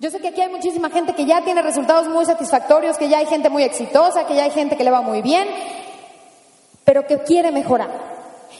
[0.00, 3.18] Yo sé que aquí hay muchísima gente que ya tiene resultados muy satisfactorios, que ya
[3.18, 5.46] hay gente muy exitosa, que ya hay gente que le va muy bien,
[6.86, 7.90] pero que quiere mejorar.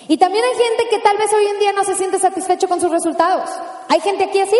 [0.06, 2.78] Y también hay gente que tal vez hoy en día no se siente satisfecho con
[2.78, 3.48] sus resultados.
[3.88, 4.58] ¿Hay gente aquí así?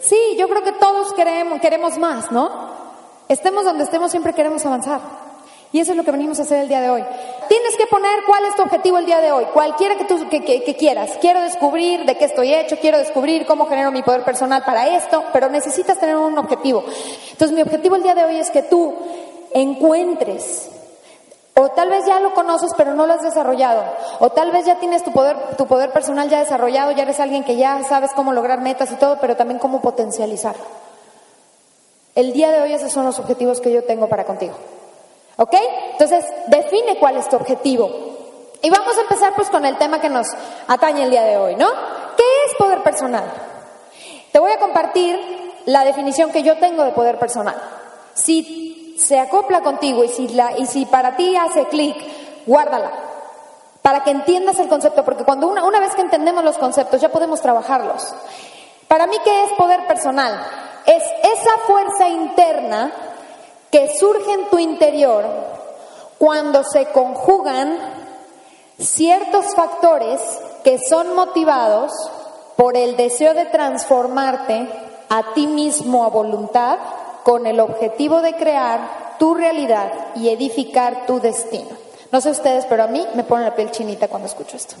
[0.00, 2.70] Sí, yo creo que todos queremos, queremos más, ¿no?
[3.28, 5.00] Estemos donde estemos, siempre queremos avanzar.
[5.72, 7.04] Y eso es lo que venimos a hacer el día de hoy.
[7.48, 10.76] Tienes que poner cuál es tu objetivo el día de hoy, cualquiera que tú que,
[10.78, 11.18] quieras.
[11.20, 15.24] Quiero descubrir de qué estoy hecho, quiero descubrir cómo genero mi poder personal para esto,
[15.32, 16.84] pero necesitas tener un objetivo.
[17.30, 18.94] Entonces mi objetivo el día de hoy es que tú
[19.52, 20.70] encuentres,
[21.54, 23.84] o tal vez ya lo conoces pero no lo has desarrollado,
[24.20, 27.44] o tal vez ya tienes tu poder, tu poder personal ya desarrollado, ya eres alguien
[27.44, 30.64] que ya sabes cómo lograr metas y todo, pero también cómo potencializarlo.
[32.14, 34.54] El día de hoy esos son los objetivos que yo tengo para contigo.
[35.38, 35.54] ¿Ok?
[35.92, 37.88] Entonces, define cuál es tu objetivo.
[38.60, 40.26] Y vamos a empezar pues con el tema que nos
[40.66, 41.68] atañe el día de hoy, ¿no?
[42.16, 43.24] ¿Qué es poder personal?
[44.32, 45.16] Te voy a compartir
[45.66, 47.54] la definición que yo tengo de poder personal.
[48.14, 51.96] Si se acopla contigo y si, la, y si para ti hace clic,
[52.44, 52.90] guárdala.
[53.80, 57.10] Para que entiendas el concepto, porque cuando una, una vez que entendemos los conceptos ya
[57.10, 58.12] podemos trabajarlos.
[58.88, 60.44] Para mí, ¿qué es poder personal?
[60.84, 62.92] Es esa fuerza interna
[63.70, 65.24] que surge en tu interior
[66.18, 67.78] cuando se conjugan
[68.78, 70.20] ciertos factores
[70.64, 71.92] que son motivados
[72.56, 74.68] por el deseo de transformarte
[75.08, 76.78] a ti mismo a voluntad
[77.22, 81.70] con el objetivo de crear tu realidad y edificar tu destino.
[82.10, 84.76] No sé ustedes, pero a mí me pone la piel chinita cuando escucho esto.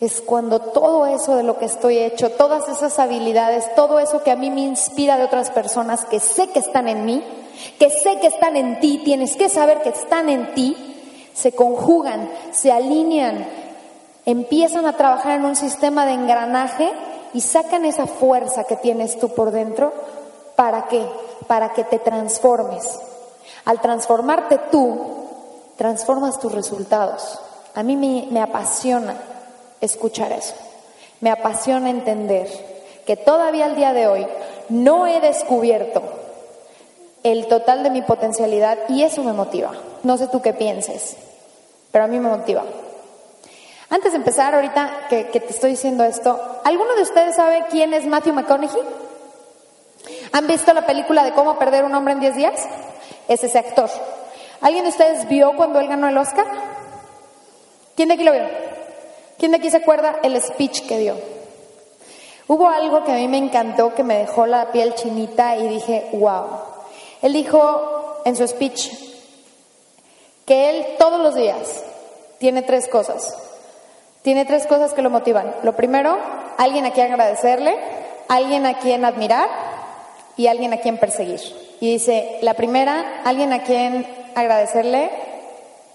[0.00, 4.30] Es cuando todo eso de lo que estoy hecho, todas esas habilidades, todo eso que
[4.30, 7.24] a mí me inspira de otras personas que sé que están en mí,
[7.78, 10.76] que sé que están en ti, tienes que saber que están en ti,
[11.34, 13.46] se conjugan, se alinean,
[14.26, 16.90] empiezan a trabajar en un sistema de engranaje
[17.32, 19.92] y sacan esa fuerza que tienes tú por dentro.
[20.56, 21.06] ¿Para qué?
[21.46, 22.98] Para que te transformes.
[23.64, 24.98] Al transformarte tú,
[25.76, 27.38] transformas tus resultados.
[27.74, 29.16] A mí me, me apasiona
[29.80, 30.54] escuchar eso.
[31.20, 32.48] Me apasiona entender
[33.06, 34.26] que todavía al día de hoy
[34.68, 36.17] no he descubierto
[37.22, 39.72] el total de mi potencialidad y eso me motiva.
[40.02, 41.16] No sé tú qué pienses,
[41.92, 42.64] pero a mí me motiva.
[43.90, 48.06] Antes de empezar, ahorita que, te estoy diciendo esto, ¿alguno de ustedes sabe quién es
[48.06, 48.82] Matthew McConaughey?
[50.32, 52.68] ¿Han visto la película de cómo perder un hombre en 10 días?
[53.28, 53.88] Es ese actor.
[54.60, 56.46] ¿Alguien de ustedes vio cuando él ganó el Oscar?
[57.96, 58.44] ¿Quién de aquí lo vio?
[59.38, 61.16] ¿Quién de aquí se acuerda el speech que dio?
[62.46, 66.08] Hubo algo que a mí me encantó, que me dejó la piel chinita y dije,
[66.12, 66.46] wow.
[67.22, 68.90] Él dijo en su speech
[70.46, 71.82] que él todos los días
[72.38, 73.36] tiene tres cosas.
[74.22, 75.54] Tiene tres cosas que lo motivan.
[75.62, 76.18] Lo primero,
[76.56, 77.76] alguien a quien agradecerle,
[78.28, 79.48] alguien a quien admirar
[80.36, 81.40] y alguien a quien perseguir.
[81.80, 85.10] Y dice, la primera, alguien a quien agradecerle,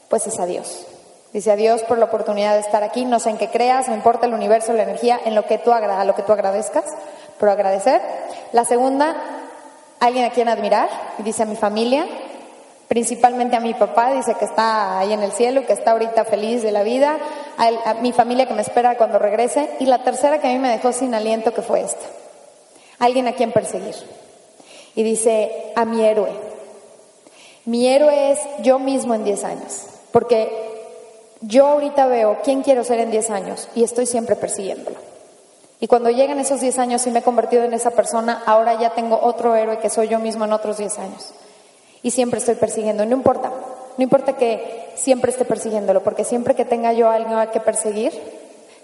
[0.09, 0.85] pues es a Dios.
[1.33, 3.95] Dice a Dios por la oportunidad de estar aquí, no sé en qué creas, no
[3.95, 6.85] importa el universo, la energía, en lo que tú, a lo que tú agradezcas,
[7.39, 8.01] pero agradecer.
[8.51, 9.15] La segunda,
[10.05, 12.05] alguien a quien admirar, y dice a mi familia,
[12.89, 16.61] principalmente a mi papá, dice que está ahí en el cielo, que está ahorita feliz
[16.61, 17.17] de la vida,
[17.57, 20.69] a, mi familia que me espera cuando regrese, y la tercera que a mí me
[20.69, 22.05] dejó sin aliento, que fue esta,
[22.99, 23.95] alguien a quien perseguir.
[24.95, 26.31] Y dice, a mi héroe.
[27.65, 30.51] Mi héroe es yo mismo en 10 años, porque
[31.39, 35.12] yo ahorita veo quién quiero ser en 10 años y estoy siempre persiguiéndolo.
[35.79, 38.91] Y cuando llegan esos 10 años y me he convertido en esa persona, ahora ya
[38.91, 41.31] tengo otro héroe que soy yo mismo en otros 10 años.
[42.01, 43.05] Y siempre estoy persiguiendo.
[43.05, 43.51] No importa,
[43.97, 48.13] no importa que siempre esté persiguiéndolo, porque siempre que tenga yo algo que perseguir,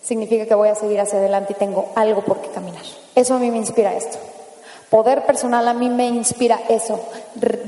[0.01, 2.83] significa que voy a seguir hacia adelante y tengo algo por qué caminar.
[3.15, 4.17] Eso a mí me inspira esto.
[4.89, 6.99] Poder personal a mí me inspira eso,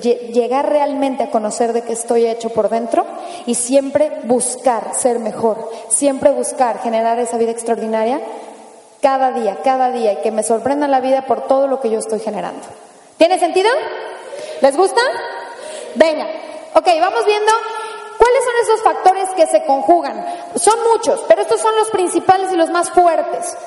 [0.01, 3.05] llegar realmente a conocer de qué estoy hecho por dentro
[3.45, 8.19] y siempre buscar ser mejor, siempre buscar generar esa vida extraordinaria
[9.01, 11.99] cada día, cada día, y que me sorprenda la vida por todo lo que yo
[11.99, 12.61] estoy generando.
[13.17, 13.69] ¿Tiene sentido?
[14.61, 15.01] ¿Les gusta?
[15.95, 16.27] Venga.
[16.73, 17.51] Ok, vamos viendo
[18.17, 20.25] cuáles son esos factores que se conjugan.
[20.55, 23.57] Son muchos, pero estos son los principales y los más fuertes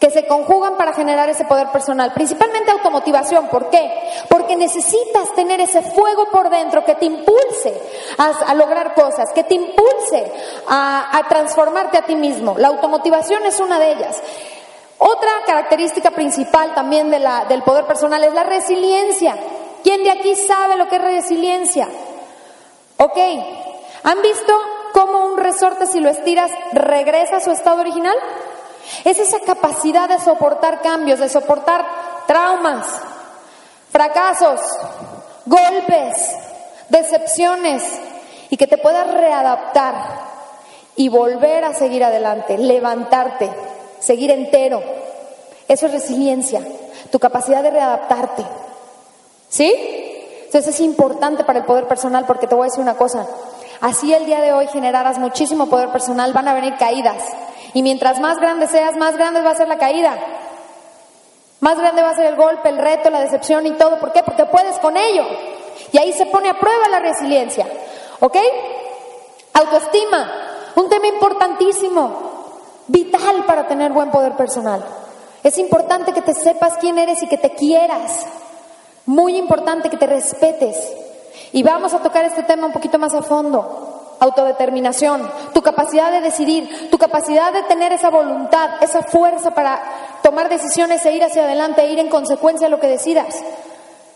[0.00, 3.48] que se conjugan para generar ese poder personal, principalmente automotivación.
[3.48, 3.92] ¿Por qué?
[4.28, 7.80] Porque necesitas tener ese fuego por dentro que te impulse
[8.16, 10.32] a, lograr cosas, que te impulse
[10.68, 12.56] a, a transformarte a ti mismo.
[12.56, 14.22] La automotivación es una de ellas.
[15.02, 19.34] Otra característica principal también de la, del poder personal es la resiliencia.
[19.82, 21.88] ¿Quién de aquí sabe lo que es resiliencia?
[22.98, 23.16] Ok,
[24.04, 24.52] ¿han visto
[24.92, 28.14] cómo un resorte si lo estiras regresa a su estado original?
[29.04, 31.82] Es esa capacidad de soportar cambios, de soportar
[32.26, 32.86] traumas,
[33.90, 34.60] fracasos,
[35.46, 36.36] golpes,
[36.90, 37.82] decepciones
[38.50, 39.94] y que te puedas readaptar
[40.94, 43.50] y volver a seguir adelante, levantarte,
[44.00, 44.82] seguir entero.
[45.68, 46.60] Eso es resiliencia,
[47.12, 48.44] tu capacidad de readaptarte.
[49.48, 49.72] ¿Sí?
[50.46, 53.26] Entonces es importante para el poder personal porque te voy a decir una cosa.
[53.80, 57.22] Así el día de hoy generarás muchísimo poder personal, van a venir caídas.
[57.72, 60.18] Y mientras más grande seas, más grande va a ser la caída.
[61.60, 63.98] Más grande va a ser el golpe, el reto, la decepción y todo.
[63.98, 64.22] ¿Por qué?
[64.22, 65.24] Porque puedes con ello.
[65.92, 67.66] Y ahí se pone a prueba la resiliencia.
[68.20, 68.36] ¿Ok?
[69.52, 70.32] Autoestima,
[70.76, 72.29] un tema importantísimo,
[72.90, 74.84] vital para tener buen poder personal.
[75.42, 78.26] Es importante que te sepas quién eres y que te quieras.
[79.06, 80.76] Muy importante que te respetes.
[81.52, 84.16] Y vamos a tocar este tema un poquito más a fondo.
[84.20, 89.82] Autodeterminación, tu capacidad de decidir, tu capacidad de tener esa voluntad, esa fuerza para
[90.22, 93.42] tomar decisiones e ir hacia adelante, e ir en consecuencia a lo que decidas.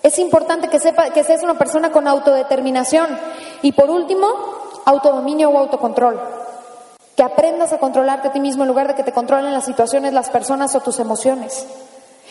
[0.02, 3.18] Es importante que, sepa, que seas una persona con autodeterminación.
[3.62, 4.26] Y por último,
[4.84, 6.43] autodominio o autocontrol.
[7.16, 10.12] Que aprendas a controlarte a ti mismo en lugar de que te controlen las situaciones,
[10.12, 11.66] las personas o tus emociones.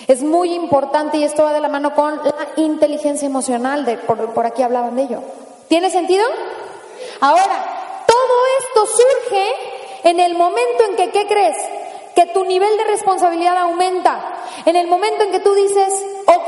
[0.08, 4.34] Es muy importante y esto va de la mano con la inteligencia emocional, de, por,
[4.34, 5.20] por aquí hablaban de ello.
[5.70, 6.26] ¿Tiene sentido?
[7.22, 11.58] Ahora, todo esto surge en el momento en que, ¿qué crees?
[12.16, 14.20] Que tu nivel de responsabilidad aumenta.
[14.66, 15.94] En el momento en que tú dices,
[16.26, 16.48] ok,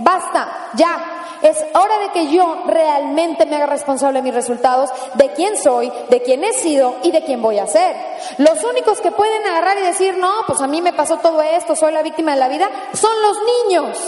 [0.00, 5.30] basta, ya, es hora de que yo realmente me haga responsable de mis resultados, de
[5.32, 7.96] quién soy, de quién he sido y de quién voy a ser.
[8.38, 11.76] Los únicos que pueden agarrar y decir, no, pues a mí me pasó todo esto,
[11.76, 13.98] soy la víctima de la vida, son los niños.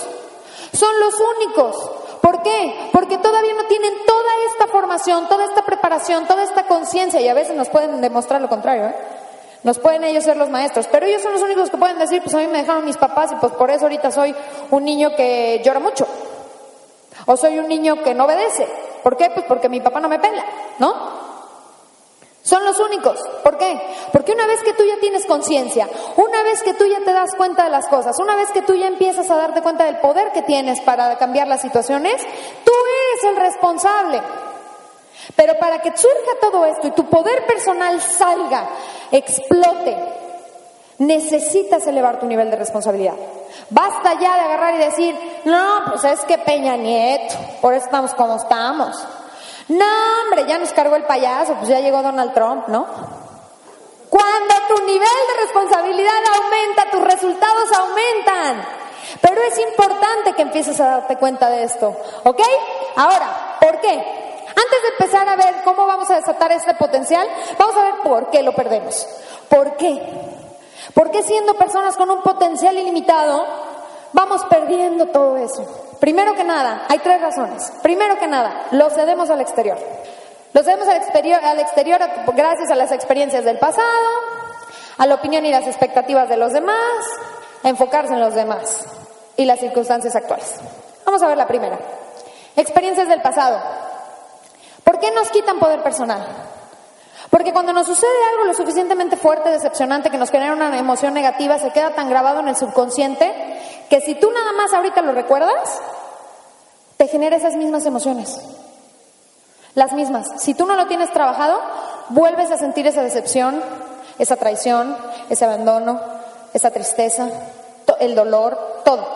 [0.73, 1.91] Son los únicos.
[2.21, 2.91] ¿Por qué?
[2.93, 7.35] Porque todavía no tienen toda esta formación, toda esta preparación, toda esta conciencia y a
[7.35, 8.87] veces nos pueden demostrar lo contrario.
[8.87, 8.94] ¿eh?
[9.62, 12.35] Nos pueden ellos ser los maestros, pero ellos son los únicos que pueden decir, pues
[12.35, 14.35] a mí me dejaron mis papás y pues por eso ahorita soy
[14.71, 16.06] un niño que llora mucho.
[17.31, 18.67] O soy un niño que no obedece.
[19.05, 19.31] ¿Por qué?
[19.31, 20.44] Pues porque mi papá no me pela,
[20.81, 20.93] ¿no?
[22.43, 23.21] Son los únicos.
[23.44, 23.81] ¿Por qué?
[24.12, 27.37] Porque una vez que tú ya tienes conciencia, una vez que tú ya te das
[27.37, 30.32] cuenta de las cosas, una vez que tú ya empiezas a darte cuenta del poder
[30.32, 32.21] que tienes para cambiar las situaciones,
[32.65, 32.73] tú
[33.12, 34.21] eres el responsable.
[35.37, 38.71] Pero para que surja todo esto y tu poder personal salga,
[39.12, 39.97] explote,
[41.00, 43.14] necesitas elevar tu nivel de responsabilidad.
[43.70, 48.14] Basta ya de agarrar y decir, no, pues es que Peña Nieto, por eso estamos
[48.14, 48.97] como estamos.
[49.69, 49.87] No,
[50.25, 52.87] hombre, ya nos cargó el payaso, pues ya llegó Donald Trump, ¿no?
[54.11, 58.62] Cuando tu nivel de responsabilidad aumenta, tus resultados aumentan.
[59.23, 62.43] Pero es importante que empieces a darte cuenta de esto, ¿ok?
[62.96, 63.91] Ahora, ¿por qué?
[63.91, 67.26] Antes de empezar a ver cómo vamos a desatar este potencial,
[67.58, 69.08] vamos a ver por qué lo perdemos.
[69.49, 70.30] ¿Por qué?
[70.94, 73.44] ¿Por qué siendo personas con un potencial ilimitado
[74.12, 75.64] vamos perdiendo todo eso?
[76.00, 77.72] Primero que nada, hay tres razones.
[77.82, 79.78] Primero que nada, lo cedemos al exterior.
[80.52, 82.00] Lo cedemos al exterior, al exterior
[82.34, 83.87] gracias a las experiencias del pasado,
[84.98, 87.04] a la opinión y las expectativas de los demás,
[87.62, 88.84] a enfocarse en los demás
[89.36, 90.56] y las circunstancias actuales.
[91.04, 91.78] Vamos a ver la primera.
[92.56, 93.60] Experiencias del pasado.
[94.82, 96.26] ¿Por qué nos quitan poder personal?
[97.31, 101.59] Porque cuando nos sucede algo lo suficientemente fuerte, decepcionante, que nos genera una emoción negativa,
[101.59, 103.32] se queda tan grabado en el subconsciente
[103.88, 105.81] que si tú nada más ahorita lo recuerdas,
[106.96, 108.37] te genera esas mismas emociones.
[109.75, 110.43] Las mismas.
[110.43, 111.60] Si tú no lo tienes trabajado,
[112.08, 113.63] vuelves a sentir esa decepción,
[114.19, 114.96] esa traición,
[115.29, 116.01] ese abandono,
[116.53, 117.29] esa tristeza,
[118.01, 119.06] el dolor, todo.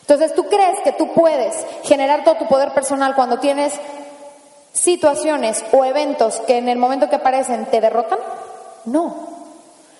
[0.00, 3.74] Entonces tú crees que tú puedes generar todo tu poder personal cuando tienes
[4.76, 8.18] situaciones o eventos que en el momento que aparecen te derrotan?
[8.84, 9.14] No.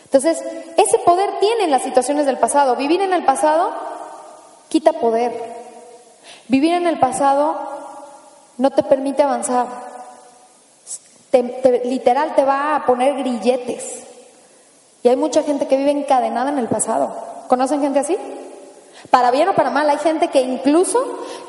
[0.04, 0.42] Entonces,
[0.76, 2.76] ese poder tienen las situaciones del pasado.
[2.76, 3.72] Vivir en el pasado
[4.68, 5.32] quita poder.
[6.48, 7.58] Vivir en el pasado
[8.58, 9.66] no te permite avanzar.
[11.84, 14.04] literal te va a poner grilletes.
[15.02, 17.16] Y hay mucha gente que vive encadenada en el pasado.
[17.48, 18.16] ¿Conocen gente así?
[19.10, 20.98] Para bien o para mal, hay gente que incluso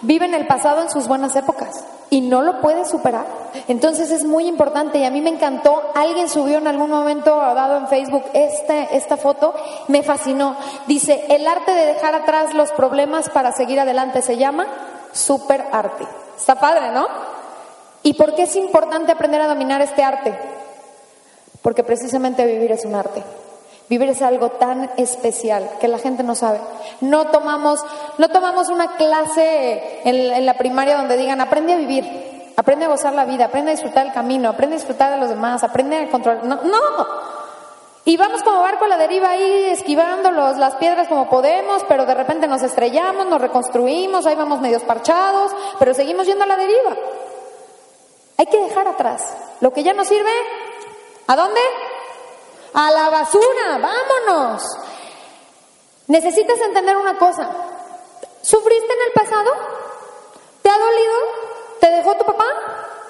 [0.01, 3.25] vive en el pasado en sus buenas épocas y no lo puede superar.
[3.67, 7.77] Entonces es muy importante y a mí me encantó, alguien subió en algún momento dado
[7.77, 9.53] en Facebook este, esta foto,
[9.87, 10.55] me fascinó.
[10.87, 14.67] Dice, el arte de dejar atrás los problemas para seguir adelante se llama
[15.11, 16.05] super arte.
[16.37, 17.07] Está padre, ¿no?
[18.03, 20.37] ¿Y por qué es importante aprender a dominar este arte?
[21.61, 23.23] Porque precisamente vivir es un arte.
[23.89, 26.59] Vivir es algo tan especial que la gente no sabe.
[26.99, 27.83] No tomamos,
[28.17, 33.13] no tomamos una clase en, la primaria donde digan aprende a vivir, aprende a gozar
[33.13, 36.09] la vida, aprende a disfrutar el camino, aprende a disfrutar de los demás, aprende a
[36.09, 36.43] controlar.
[36.43, 37.07] No, no.
[38.03, 42.05] Y vamos como barco a la deriva ahí, esquivando los, las piedras como podemos, pero
[42.05, 46.57] de repente nos estrellamos, nos reconstruimos, ahí vamos medios parchados, pero seguimos yendo a la
[46.57, 46.95] deriva.
[48.37, 49.35] Hay que dejar atrás.
[49.61, 50.31] Lo que ya no sirve,
[51.27, 51.59] ¿a dónde?
[52.79, 54.61] A la basura, vámonos.
[56.05, 57.49] Necesitas entender una cosa.
[58.43, 59.51] ¿Sufriste en el pasado?
[60.61, 61.15] ¿Te ha dolido?
[61.79, 62.45] ¿Te dejó tu papá?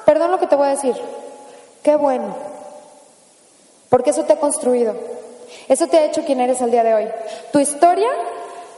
[0.05, 0.95] Perdón lo que te voy a decir.
[1.83, 2.33] Qué bueno.
[3.89, 4.95] Porque eso te ha construido.
[5.67, 7.09] Eso te ha hecho quien eres al día de hoy.
[7.51, 8.09] Tu historia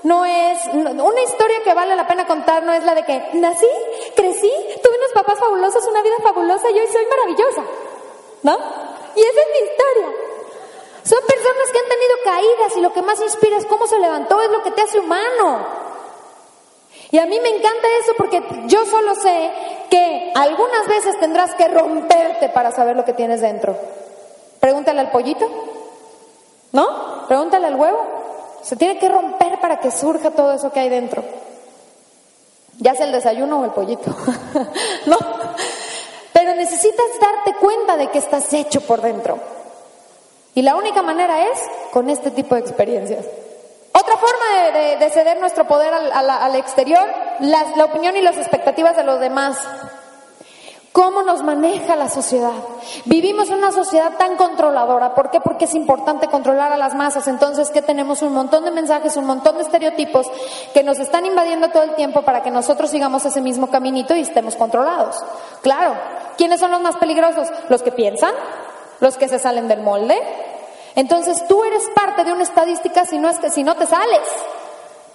[0.02, 3.68] no es una historia que vale la pena contar, no es la de que nací,
[4.16, 7.62] crecí, tuve unos papás fabulosos, una vida fabulosa y hoy soy maravillosa.
[8.42, 8.58] ¿No?
[9.16, 10.29] Y esa es mi historia.
[11.10, 14.40] Son personas que han tenido caídas y lo que más inspira es cómo se levantó,
[14.42, 15.66] es lo que te hace humano.
[17.10, 19.52] Y a mí me encanta eso porque yo solo sé
[19.90, 23.76] que algunas veces tendrás que romperte para saber lo que tienes dentro.
[24.60, 25.50] Pregúntale al pollito,
[26.74, 27.26] ¿no?
[27.28, 28.60] Pregúntale al huevo.
[28.62, 31.24] Se tiene que romper para que surja todo eso que hay dentro.
[32.78, 34.16] Ya sea el desayuno o el pollito,
[35.08, 35.18] ¿no?
[36.34, 39.59] Pero necesitas darte cuenta de que estás hecho por dentro.
[40.56, 41.60] Y la única manera es
[41.92, 43.26] con este tipo de experiencias.
[43.92, 47.06] Otra forma de, ceder nuestro poder al, exterior,
[47.40, 49.58] la opinión y las expectativas de los demás.
[50.92, 52.52] ¿Cómo nos maneja la sociedad?
[53.06, 55.14] Vivimos en una sociedad tan controladora.
[55.14, 55.40] ¿Por qué?
[55.40, 57.28] Porque es importante controlar a las masas.
[57.28, 58.24] Entonces, ¿qué tenemos?
[58.24, 60.28] Un montón de mensajes, un montón de estereotipos
[60.74, 64.22] que nos están invadiendo todo el tiempo para que nosotros sigamos ese mismo caminito y
[64.22, 65.16] estemos controlados.
[65.62, 65.96] Claro.
[66.38, 67.48] ¿Quiénes son los más peligrosos?
[67.70, 68.34] Los que piensan,
[69.00, 70.18] los que se salen del molde.
[70.96, 74.28] Entonces, tú eres parte de una estadística si no, es que, si no te sales.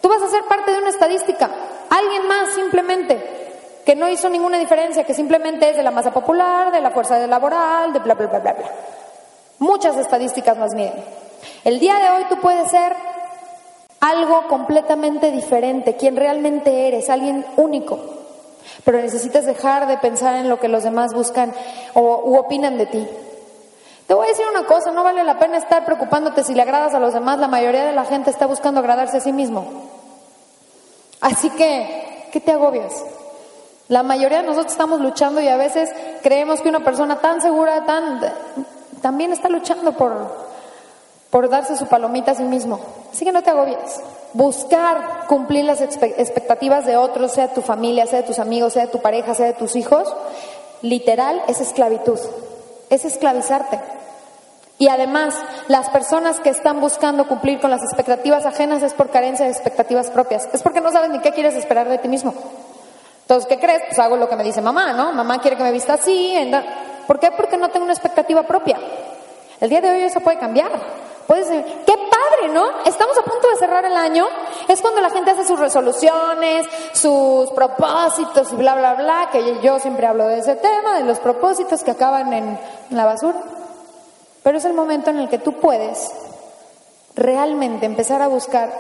[0.01, 1.51] Tú vas a ser parte de una estadística.
[1.91, 3.45] Alguien más simplemente
[3.85, 7.19] que no hizo ninguna diferencia, que simplemente es de la masa popular, de la fuerza
[7.27, 8.71] laboral, de bla, bla, bla, bla, bla.
[9.59, 10.93] Muchas estadísticas más bien.
[11.65, 12.95] El día de hoy tú puedes ser
[14.01, 17.99] algo completamente diferente, quien realmente eres, alguien único.
[18.85, 21.53] Pero necesitas dejar de pensar en lo que los demás buscan
[21.95, 23.09] o u opinan de ti.
[24.07, 26.95] Te voy a decir una cosa, no vale la pena estar preocupándote si le agradas
[26.95, 29.67] a los demás, la mayoría de la gente está buscando agradarse a sí mismo.
[31.21, 33.03] Así que, ¿qué te agobias?
[33.89, 35.91] La mayoría de nosotros estamos luchando y a veces
[36.23, 38.21] creemos que una persona tan segura, tan,
[39.01, 40.13] también está luchando por,
[41.31, 42.81] por darse su palomita a sí mismo.
[43.11, 44.03] Así que no te agobies.
[44.35, 48.93] Buscar cumplir las expectativas de otros, sea tu familia, sea de tus amigos, sea de
[48.93, 50.15] tu pareja, sea de tus hijos,
[50.83, 52.19] literal es esclavitud.
[52.95, 53.81] Es esclavizarte.
[54.79, 55.35] Y además,
[55.67, 60.11] las personas que están buscando cumplir con las expectativas ajenas es por carencia de expectativas
[60.11, 60.49] propias.
[60.53, 62.33] Es porque no sabes ni qué quieres esperar de ti mismo.
[63.23, 63.83] Entonces, ¿qué crees?
[63.89, 65.13] Pues hago lo que me dice mamá, ¿no?
[65.13, 66.37] Mamá quiere que me vista así.
[67.09, 67.33] ¿Por qué?
[67.33, 68.79] Porque no tengo una expectativa propia.
[69.61, 70.71] El día de hoy eso puede cambiar.
[71.27, 72.67] Puede ser, qué padre, ¿no?
[72.85, 74.27] Estamos a punto de cerrar el año.
[74.69, 79.79] Es cuando la gente hace sus resoluciones, sus propósitos y bla, bla, bla, que yo
[79.79, 82.59] siempre hablo de ese tema, de los propósitos que acaban en
[82.91, 83.39] la basura.
[84.43, 86.13] Pero es el momento en el que tú puedes
[87.17, 88.71] realmente empezar a buscar,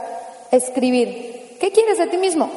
[0.50, 2.50] escribir, ¿qué quieres de ti mismo?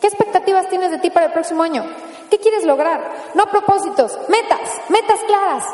[0.00, 1.84] ¿Qué expectativas tienes de ti para el próximo año?
[2.30, 3.12] ¿Qué quieres lograr?
[3.34, 5.64] No propósitos, metas, metas claras.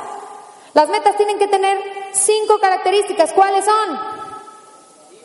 [0.73, 1.79] Las metas tienen que tener
[2.13, 3.33] cinco características.
[3.33, 4.01] ¿Cuáles son?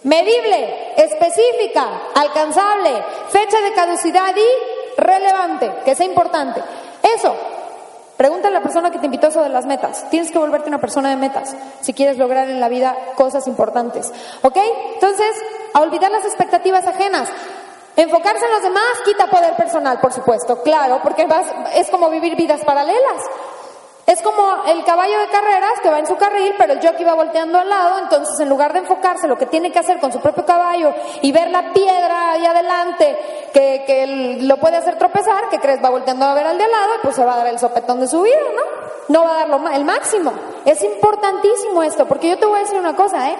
[0.03, 6.61] Medible, específica, alcanzable, fecha de caducidad y relevante, que sea importante.
[7.01, 7.35] Eso.
[8.17, 10.09] Pregúntale a la persona que te invitó de las metas.
[10.09, 14.09] Tienes que volverte una persona de metas si quieres lograr en la vida cosas importantes.
[14.41, 14.57] ¿Ok?
[14.93, 15.35] Entonces,
[15.73, 17.27] a olvidar las expectativas ajenas.
[17.97, 21.27] Enfocarse en los demás quita poder personal, por supuesto, claro, porque
[21.73, 23.21] es como vivir vidas paralelas.
[24.05, 27.15] Es como el caballo de carreras que va en su carril, pero el jockey va
[27.15, 30.19] volteando al lado, entonces en lugar de enfocarse lo que tiene que hacer con su
[30.19, 30.93] propio caballo
[31.23, 33.17] y ver la piedra ahí adelante
[33.51, 35.83] que, que lo puede hacer tropezar, ¿qué crees?
[35.83, 37.99] Va volteando a ver al de al lado pues se va a dar el sopetón
[37.99, 38.61] de su vida, ¿no?
[39.07, 40.33] No va a dar el máximo.
[40.65, 43.37] Es importantísimo esto, porque yo te voy a decir una cosa, ¿eh?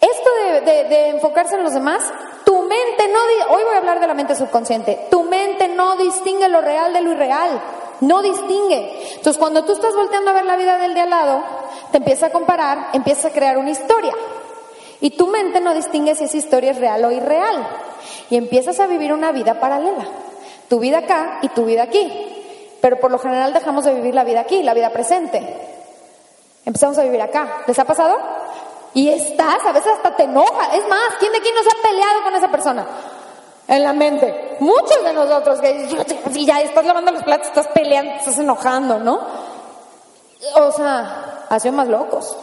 [0.00, 0.30] Esto
[0.66, 2.02] de, enfocarse en los demás,
[2.44, 6.48] tu mente no, hoy voy a hablar de la mente subconsciente, tu mente no distingue
[6.48, 7.58] lo real de lo irreal,
[8.00, 9.14] no distingue.
[9.16, 11.42] Entonces cuando tú estás volteando a ver la vida del de al lado,
[11.90, 14.12] te empieza a comparar, empieza a crear una historia.
[15.00, 17.66] Y tu mente no distingue si esa historia es real o irreal.
[18.30, 20.06] Y empiezas a vivir una vida paralela.
[20.68, 22.10] Tu vida acá y tu vida aquí.
[22.80, 25.42] Pero por lo general dejamos de vivir la vida aquí, la vida presente.
[26.64, 27.62] Empezamos a vivir acá.
[27.66, 28.16] ¿Les ha pasado?
[28.94, 30.74] Y estás, a veces hasta te enoja.
[30.74, 32.86] Es más, ¿quién de aquí no se ha peleado con esa persona?
[33.66, 34.56] En la mente.
[34.60, 35.88] Muchos de nosotros que
[36.32, 39.20] si ya estás lavando los platos, estás peleando, estás enojando, ¿no?
[40.56, 42.36] O sea, ha sido más locos.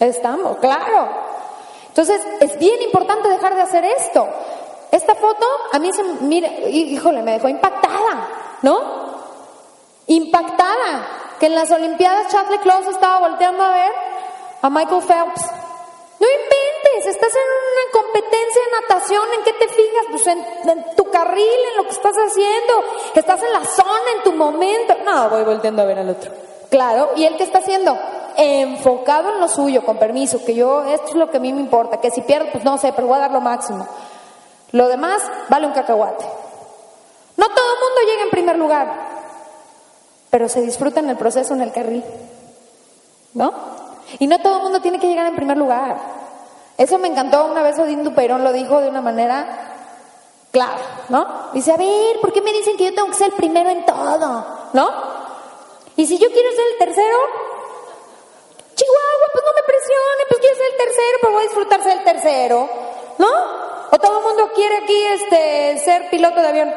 [0.00, 1.08] Estamos, claro.
[1.88, 4.26] Entonces, es bien importante dejar de hacer esto.
[4.90, 8.28] Esta foto a mí se, mire, híjole, me dejó impactada,
[8.62, 8.80] ¿no?
[10.06, 11.06] Impactada.
[11.38, 13.92] Que en las Olimpiadas Charlie Close estaba volteando a ver
[14.62, 15.63] a Michael Phelps.
[16.24, 20.06] No inventes, estás en una competencia de natación, ¿en qué te fijas?
[20.10, 24.32] Pues en, tu carril, en lo que estás haciendo, estás en la zona, en tu
[24.32, 24.94] momento.
[25.04, 26.32] No, voy volteando a ver al otro.
[26.70, 27.98] Claro, ¿y él qué está haciendo?
[28.36, 31.60] Enfocado en lo suyo, con permiso, que yo, esto es lo que a mí me
[31.60, 33.86] importa, que si pierdo, pues no sé, pero voy a dar lo máximo.
[34.70, 36.24] Lo demás vale un cacahuate.
[37.36, 38.88] No todo el mundo llega en primer lugar,
[40.30, 42.02] pero se disfruta en el proceso, en el carril.
[43.34, 43.73] ¿No?
[44.18, 45.96] Y no todo el mundo tiene que llegar en primer lugar.
[46.76, 49.74] Eso me encantó una vez Odín Duperón lo dijo de una manera
[50.50, 51.50] clara, ¿no?
[51.52, 53.84] Dice, a ver, ¿por qué me dicen que yo tengo que ser el primero en
[53.84, 54.46] todo?
[54.72, 54.90] ¿No?
[55.96, 57.18] Y si yo quiero ser el tercero,
[58.74, 61.98] Chihuahua, pues no me presione, pues quiero ser el tercero, pero voy a disfrutar ser
[61.98, 62.68] el tercero,
[63.18, 63.28] ¿no?
[63.90, 66.74] O todo el mundo quiere aquí este, ser piloto de avión.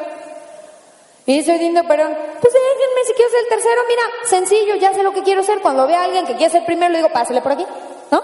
[1.28, 5.02] Y dice Dindo Perón, pues déjenme si quiero ser el tercero, mira, sencillo, ya sé
[5.02, 5.60] lo que quiero ser.
[5.60, 7.66] Cuando vea a alguien que quiere ser primero, le digo, pásale por aquí,
[8.10, 8.22] ¿no?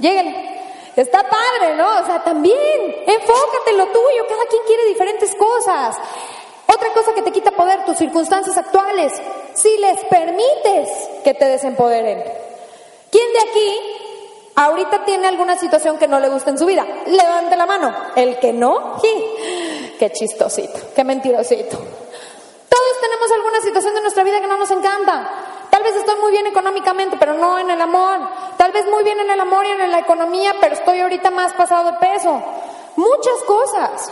[0.00, 0.34] Lleguen.
[0.96, 2.00] Está padre, ¿no?
[2.00, 2.56] O sea, también,
[3.06, 5.96] enfócate en lo tuyo, cada quien quiere diferentes cosas.
[6.66, 9.12] Otra cosa que te quita poder, tus circunstancias actuales,
[9.52, 10.88] si les permites
[11.22, 12.24] que te desempoderen.
[13.08, 14.04] ¿Quién de aquí
[14.56, 17.94] ahorita tiene alguna situación que no le gusta en su vida, levante la mano.
[18.16, 19.24] El que no, ¡sí!
[19.98, 21.76] Qué chistosito, qué mentirosito.
[21.76, 25.30] Todos tenemos alguna situación de nuestra vida que no nos encanta.
[25.70, 28.20] Tal vez estoy muy bien económicamente, pero no en el amor.
[28.56, 31.52] Tal vez muy bien en el amor y en la economía, pero estoy ahorita más
[31.54, 32.42] pasado de peso.
[32.96, 34.10] Muchas cosas.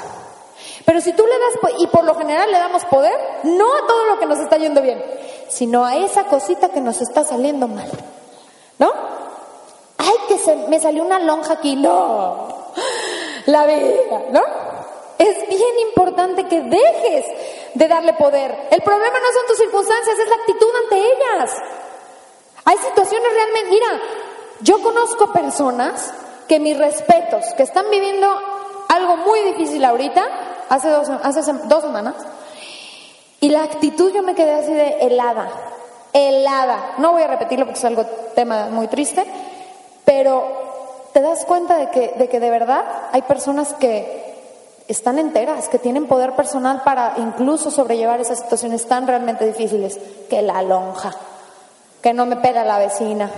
[0.84, 4.04] Pero si tú le das, y por lo general le damos poder, no a todo
[4.06, 5.02] lo que nos está yendo bien,
[5.48, 7.90] sino a esa cosita que nos está saliendo mal.
[8.78, 8.92] ¿No?
[10.02, 11.76] ay, que se, me salió una lonja aquí.
[11.76, 12.48] No,
[13.46, 14.42] la vida, ¿no?
[15.22, 17.26] Es bien importante que dejes
[17.74, 18.66] de darle poder.
[18.72, 21.56] El problema no son tus circunstancias, es la actitud ante ellas.
[22.64, 24.00] Hay situaciones realmente, mira,
[24.62, 26.12] yo conozco personas
[26.48, 28.26] que mis respetos, que están viviendo
[28.88, 30.26] algo muy difícil ahorita,
[30.68, 32.14] hace dos, semanas,
[33.38, 35.48] y la actitud yo me quedé así de helada,
[36.12, 36.94] helada.
[36.98, 38.04] No voy a repetirlo porque es algo
[38.34, 39.24] tema muy triste,
[40.04, 40.48] pero
[41.12, 44.31] te das cuenta de que, de que de verdad hay personas que
[44.88, 50.42] están enteras, que tienen poder personal para incluso sobrellevar esas situaciones tan realmente difíciles, que
[50.42, 51.14] la lonja,
[52.02, 53.30] que no me pega la vecina.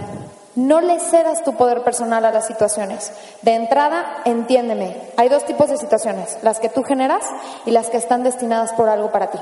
[0.57, 3.13] No le cedas tu poder personal a las situaciones.
[3.43, 7.25] De entrada, entiéndeme, hay dos tipos de situaciones, las que tú generas
[7.67, 9.39] y las que están destinadas por algo para ti.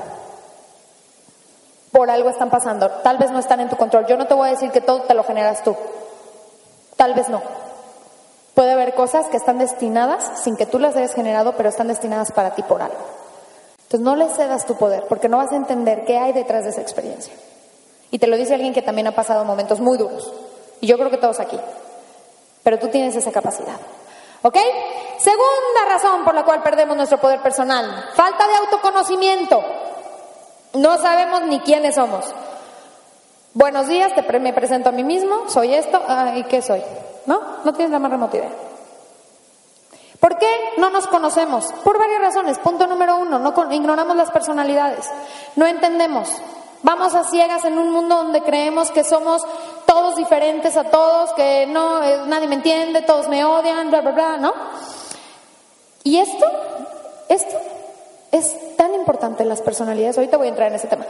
[1.91, 4.07] Por algo están pasando, tal vez no están en tu control.
[4.07, 5.75] Yo no te voy a decir que todo te lo generas tú,
[6.95, 7.41] Tal vez no.
[8.53, 12.31] Puede haber cosas que están destinadas, sin que tú las hayas generado, pero están destinadas
[12.31, 12.97] para ti por algo.
[13.83, 16.69] Entonces no le cedas tu poder, porque no vas a entender qué hay detrás de
[16.69, 17.33] esa experiencia.
[18.11, 20.31] Y te lo dice alguien que también ha pasado momentos muy duros.
[20.81, 21.59] Y yo creo que todos aquí.
[22.61, 23.77] Pero tú tienes esa capacidad.
[24.43, 24.57] ¿Ok?
[25.17, 28.05] Segunda razón por la cual perdemos nuestro poder personal.
[28.13, 29.63] Falta de autoconocimiento.
[30.73, 32.25] No sabemos ni quiénes somos.
[33.55, 36.01] Buenos días, te me presento a mí mismo, soy esto,
[36.35, 36.81] ¿y qué soy?
[37.27, 37.39] ¿No?
[37.63, 38.49] No tienes la más remota idea.
[40.19, 41.71] ¿Por qué no nos conocemos?
[41.83, 42.57] Por varias razones.
[42.57, 45.07] Punto número uno, no ignoramos las personalidades.
[45.55, 46.29] No entendemos.
[46.81, 49.43] Vamos a ciegas en un mundo donde creemos que somos
[49.85, 54.11] todos diferentes a todos, que no, eh, nadie me entiende, todos me odian, bla, bla,
[54.11, 54.53] bla, ¿no?
[56.03, 56.45] Y esto,
[57.29, 57.57] esto
[58.31, 60.17] es tan importante las personalidades.
[60.17, 61.05] Ahorita voy a entrar en ese tema.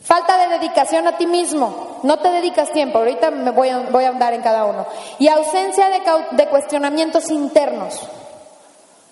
[0.00, 2.00] Falta de dedicación a ti mismo.
[2.02, 2.98] No te dedicas tiempo.
[2.98, 4.86] Ahorita me voy a, voy a andar en cada uno.
[5.18, 6.00] Y ausencia de,
[6.36, 8.00] de cuestionamientos internos.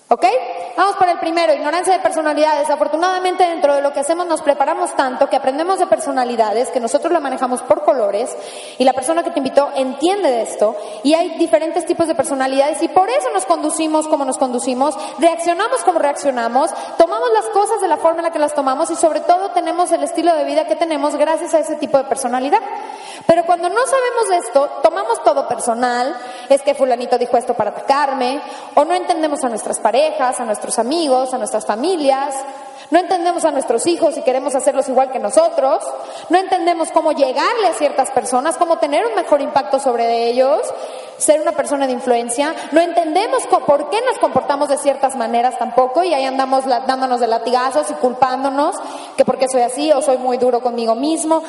[0.08, 0.24] ¿Ok?
[0.76, 2.70] Vamos por el primero, ignorancia de personalidades.
[2.70, 7.12] Afortunadamente dentro de lo que hacemos nos preparamos tanto que aprendemos de personalidades, que nosotros
[7.12, 8.36] la manejamos por colores
[8.78, 12.80] y la persona que te invitó entiende de esto y hay diferentes tipos de personalidades
[12.82, 17.88] y por eso nos conducimos como nos conducimos, reaccionamos como reaccionamos, tomamos las cosas de
[17.88, 20.68] la forma en la que las tomamos y sobre todo tenemos el estilo de vida
[20.68, 22.60] que tenemos gracias a ese tipo de personalidad.
[23.26, 26.16] Pero cuando no sabemos esto, tomamos todo personal,
[26.48, 28.40] es que fulanito dijo esto para atacarme
[28.74, 32.34] o no entendemos a nuestras parejas a nuestros amigos, a nuestras familias.
[32.90, 35.82] No entendemos a nuestros hijos y queremos hacerlos igual que nosotros.
[36.28, 40.60] No entendemos cómo llegarle a ciertas personas, cómo tener un mejor impacto sobre ellos,
[41.18, 42.54] ser una persona de influencia.
[42.70, 47.26] No entendemos por qué nos comportamos de ciertas maneras tampoco y ahí andamos dándonos de
[47.26, 48.76] latigazos y culpándonos
[49.16, 51.42] que porque soy así o soy muy duro conmigo mismo.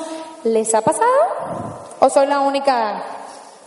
[0.43, 1.07] ¿Les ha pasado?
[1.99, 3.03] ¿O soy la única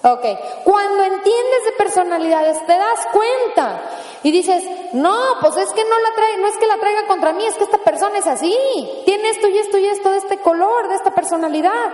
[0.02, 0.24] Ok,
[0.64, 3.82] cuando entiendes de personalidades te das cuenta
[4.22, 7.34] y dices, no, pues es que no la trae, no es que la traiga contra
[7.34, 8.56] mí, es que esta persona es así,
[9.04, 11.92] tiene esto y esto y esto de este color, de esta personalidad.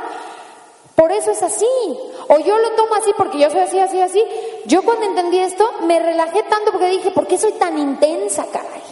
[0.95, 1.67] Por eso es así.
[2.29, 4.25] O yo lo tomo así porque yo soy así, así, así.
[4.67, 8.83] Yo cuando entendí esto me relajé tanto porque dije, ¿por qué soy tan intensa, caray?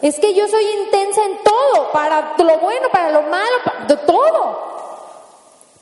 [0.00, 4.75] Es que yo soy intensa en todo, para lo bueno, para lo malo, de todo.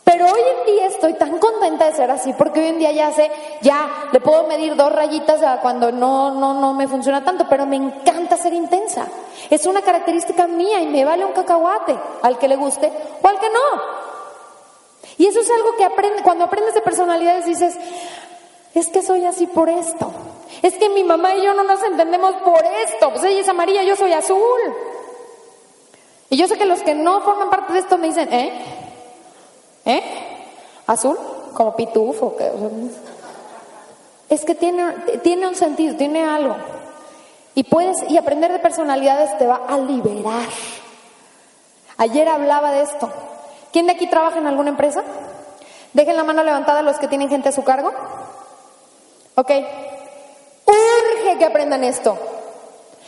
[0.04, 3.10] Pero hoy en día estoy tan contenta de ser así, porque hoy en día ya
[3.12, 3.30] sé,
[3.62, 7.64] ya le puedo medir dos rayitas a cuando no, no, no me funciona tanto, pero
[7.64, 9.06] me encanta ser intensa.
[9.48, 13.38] Es una característica mía y me vale un cacahuate al que le guste o al
[13.40, 14.04] que no.
[15.16, 17.76] Y eso es algo que aprende, cuando aprendes de personalidades dices,
[18.74, 20.12] es que soy así por esto.
[20.62, 23.10] Es que mi mamá y yo no nos entendemos por esto.
[23.10, 24.60] Pues ella es amarilla, yo soy azul.
[26.30, 28.73] Y yo sé que los que no forman parte de esto me dicen, ¿eh?
[29.84, 30.02] ¿Eh?
[30.86, 31.18] ¿Azul?
[31.54, 32.36] Como pitufo.
[34.28, 34.92] Es que tiene,
[35.22, 36.56] tiene un sentido, tiene algo.
[37.54, 40.48] Y puedes, y aprender de personalidades te va a liberar.
[41.96, 43.10] Ayer hablaba de esto.
[43.72, 45.04] ¿Quién de aquí trabaja en alguna empresa?
[45.92, 47.92] Dejen la mano levantada los que tienen gente a su cargo.
[49.36, 49.50] Ok.
[50.66, 52.18] Urge que aprendan esto.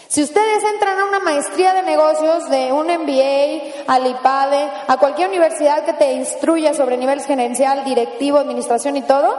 [0.08, 5.28] Si ustedes entran a una maestría de negocios, de un MBA, al IPADE, a cualquier
[5.28, 9.36] universidad que te instruya sobre nivel gerencial, directivo, administración y todo,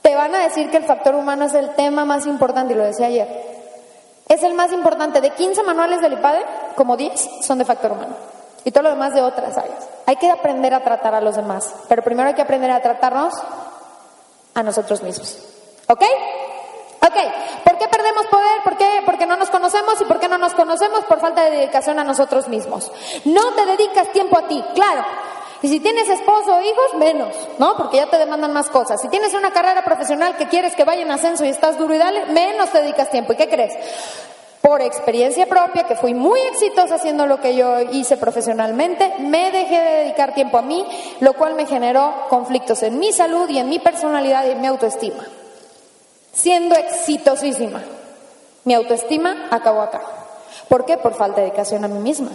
[0.00, 2.84] te van a decir que el factor humano es el tema más importante, y lo
[2.84, 3.52] decía ayer.
[4.28, 5.20] Es el más importante.
[5.20, 8.16] De 15 manuales del IPADE, como 10 son de factor humano.
[8.64, 9.86] Y todo lo demás de otras áreas.
[10.06, 11.74] Hay que aprender a tratar a los demás.
[11.88, 13.34] Pero primero hay que aprender a tratarnos
[14.54, 15.38] a nosotros mismos.
[15.88, 16.04] ¿Ok?
[17.04, 17.16] Ok,
[17.64, 18.62] ¿por qué perdemos poder?
[18.62, 19.02] ¿Por qué?
[19.04, 21.04] Porque no nos conocemos y ¿por qué no nos conocemos?
[21.04, 22.92] Por falta de dedicación a nosotros mismos.
[23.24, 25.04] No te dedicas tiempo a ti, claro.
[25.62, 27.76] Y si tienes esposo o hijos, menos, ¿no?
[27.76, 29.00] Porque ya te demandan más cosas.
[29.00, 31.98] Si tienes una carrera profesional que quieres que vaya en ascenso y estás duro y
[31.98, 33.32] dale, menos te dedicas tiempo.
[33.32, 33.72] ¿Y qué crees?
[34.60, 39.80] Por experiencia propia, que fui muy exitosa haciendo lo que yo hice profesionalmente, me dejé
[39.80, 40.86] de dedicar tiempo a mí,
[41.18, 44.68] lo cual me generó conflictos en mi salud y en mi personalidad y en mi
[44.68, 45.24] autoestima
[46.32, 47.82] siendo exitosísima.
[48.64, 50.02] Mi autoestima acabó acá.
[50.68, 50.96] ¿Por qué?
[50.96, 52.30] Por falta de dedicación a mí misma.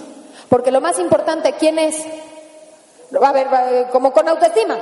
[0.49, 2.05] Porque lo más importante, ¿quién es?
[3.21, 3.47] A ver,
[3.91, 4.77] como con autoestima.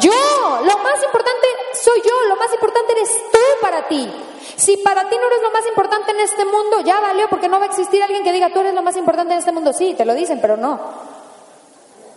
[0.00, 4.12] Yo, lo más importante soy yo, lo más importante eres tú para ti.
[4.56, 7.58] Si para ti no eres lo más importante en este mundo, ya valió, porque no
[7.58, 9.72] va a existir alguien que diga, tú eres lo más importante en este mundo.
[9.72, 10.80] Sí, te lo dicen, pero no.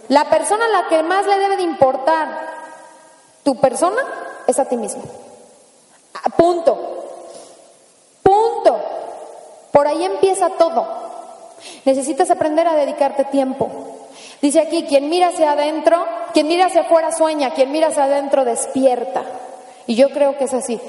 [0.08, 2.50] La persona a la que más le debe de importar
[3.44, 4.02] tu persona
[4.48, 5.04] es a ti mismo.
[6.30, 6.78] Punto.
[8.24, 8.82] Punto.
[9.72, 10.86] Por ahí empieza todo.
[11.86, 13.70] Necesitas aprender a dedicarte tiempo.
[14.42, 16.04] Dice aquí, quien mira hacia adentro,
[16.34, 19.24] quien mira hacia afuera sueña, quien mira hacia adentro despierta.
[19.88, 20.80] Y yo creo que es así.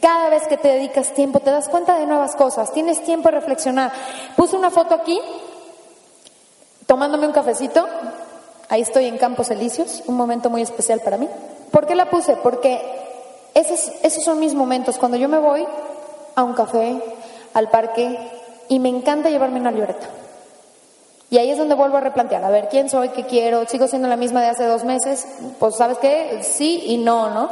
[0.00, 3.36] Cada vez que te dedicas tiempo, te das cuenta de nuevas cosas, tienes tiempo de
[3.36, 3.92] reflexionar.
[4.36, 5.20] Puse una foto aquí,
[6.86, 7.86] tomándome un cafecito.
[8.68, 11.28] Ahí estoy en Campos Elíseos, un momento muy especial para mí.
[11.70, 12.36] ¿Por qué la puse?
[12.36, 12.80] Porque
[13.62, 15.66] esos, son mis momentos, cuando yo me voy
[16.34, 17.00] a un café,
[17.54, 18.18] al parque,
[18.68, 20.06] y me encanta llevarme una libreta.
[21.30, 23.08] Y ahí es donde vuelvo a replantear, a ver, ¿quién soy?
[23.10, 23.66] ¿Qué quiero?
[23.66, 25.26] ¿Sigo siendo la misma de hace dos meses?
[25.58, 27.48] Pues sabes qué, sí y no, ¿no?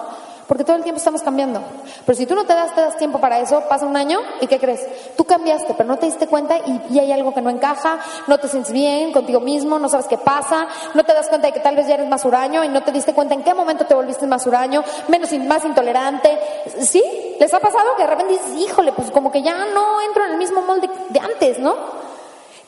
[0.51, 1.63] Porque todo el tiempo estamos cambiando.
[2.05, 4.49] Pero si tú no te das, te das tiempo para eso, pasa un año y
[4.49, 4.85] ¿qué crees?
[5.17, 8.49] Tú cambiaste, pero no te diste cuenta y, hay algo que no encaja, no te
[8.49, 11.77] sientes bien contigo mismo, no sabes qué pasa, no te das cuenta de que tal
[11.77, 14.27] vez ya eres más huraño y no te diste cuenta en qué momento te volviste
[14.27, 16.37] más huraño, menos, más intolerante.
[16.81, 17.01] ¿Sí?
[17.39, 20.33] ¿Les ha pasado que de repente dices, híjole, pues como que ya no entro en
[20.33, 21.77] el mismo molde de antes, ¿no?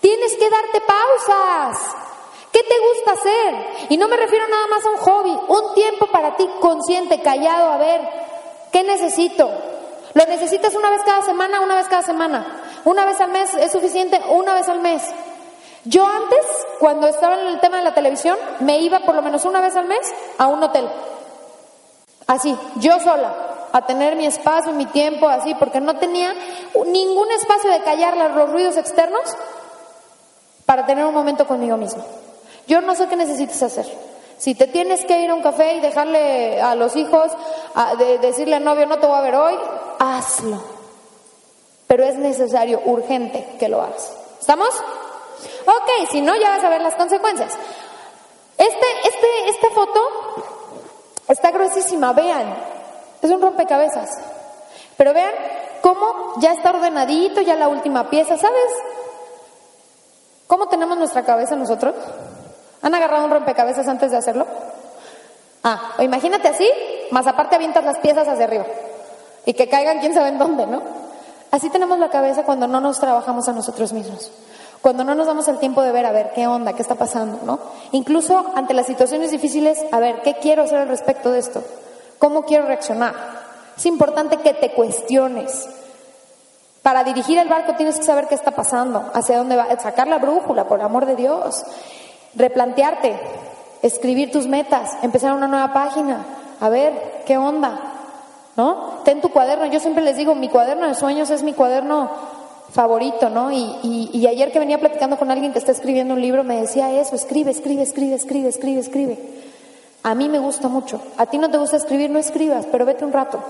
[0.01, 2.12] Tienes que darte pausas.
[2.53, 3.87] ¿Qué te gusta hacer?
[3.89, 7.73] Y no me refiero nada más a un hobby, un tiempo para ti consciente, callado,
[7.73, 8.01] a ver,
[8.71, 9.51] ¿qué necesito?
[10.13, 12.63] ¿Lo necesitas una vez cada semana, una vez cada semana?
[12.85, 14.21] ¿Una vez al mes es suficiente?
[14.29, 15.03] Una vez al mes.
[15.85, 16.45] Yo antes,
[16.79, 19.75] cuando estaba en el tema de la televisión, me iba por lo menos una vez
[19.75, 20.89] al mes a un hotel.
[22.27, 23.35] Así, yo sola,
[23.73, 26.35] a tener mi espacio, mi tiempo, así, porque no tenía
[26.87, 29.23] ningún espacio de callar los ruidos externos
[30.67, 32.05] para tener un momento conmigo mismo.
[32.67, 33.87] Yo no sé qué necesitas hacer.
[34.39, 37.31] Si te tienes que ir a un café y dejarle a los hijos,
[37.99, 39.55] de, decirle al novio no te voy a ver hoy,
[40.01, 40.61] hazlo.
[41.87, 44.13] Pero es necesario, urgente, que lo hagas.
[44.41, 44.71] ¿Estamos?
[45.67, 47.53] Ok, si no, ya vas a ver las consecuencias.
[48.59, 50.01] Este, este, esta foto
[51.29, 52.53] está gruesísima, vean.
[53.21, 54.11] Es un rompecabezas.
[54.97, 55.35] Pero vean
[55.83, 58.73] cómo ya está ordenadito, ya la última pieza, ¿sabes?
[60.47, 61.95] ¿Cómo tenemos nuestra cabeza nosotros?
[62.83, 64.47] ¿Han agarrado un rompecabezas antes de hacerlo?
[65.65, 66.69] Ah, o imagínate así,
[67.11, 68.67] más aparte avientas las piezas hacia arriba
[69.47, 70.83] y que caigan quién sabe en dónde, ¿no?
[71.51, 74.33] Así tenemos la cabeza cuando no nos trabajamos a nosotros mismos.
[74.81, 77.39] Cuando no nos damos el tiempo de ver, a ver, qué onda, qué está pasando,
[77.45, 77.61] ¿no?
[77.93, 81.63] Incluso ante las situaciones difíciles, a ver, ¿qué quiero hacer al respecto de esto?
[82.19, 83.15] ¿Cómo quiero reaccionar?
[83.77, 85.69] Es importante que te cuestiones.
[86.83, 90.19] Para dirigir el barco tienes que saber qué está pasando, hacia dónde va, sacar la
[90.19, 91.65] brújula, por amor de Dios,
[92.35, 93.19] replantearte,
[93.83, 96.25] escribir tus metas, empezar una nueva página,
[96.61, 97.79] a ver, ¿qué onda?
[98.57, 99.01] ¿No?
[99.05, 102.11] Ten tu cuaderno, yo siempre les digo, mi cuaderno de sueños es mi cuaderno
[102.71, 103.53] favorito, ¿no?
[103.53, 106.91] Y, y, ayer que venía platicando con alguien que está escribiendo un libro, me decía
[106.91, 109.19] eso, escribe, escribe, escribe, escribe, escribe, escribe.
[110.03, 111.01] A mí me gusta mucho.
[111.17, 113.43] A ti no te gusta escribir, no escribas, pero vete un rato.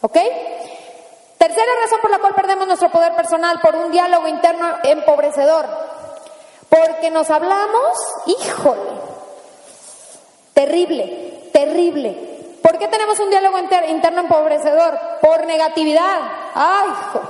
[0.00, 0.16] ¿Ok?
[1.38, 5.66] Tercera razón por la cual perdemos nuestro poder personal, por un diálogo interno empobrecedor.
[6.72, 8.92] Porque nos hablamos, híjole,
[10.54, 12.56] terrible, terrible.
[12.62, 14.98] ¿Por qué tenemos un diálogo interno empobrecedor?
[15.20, 16.20] Por negatividad.
[16.54, 17.20] ¡Ay, hijo!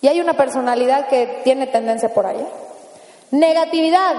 [0.00, 2.48] Y hay una personalidad que tiene tendencia por ahí.
[3.30, 4.14] Negatividad,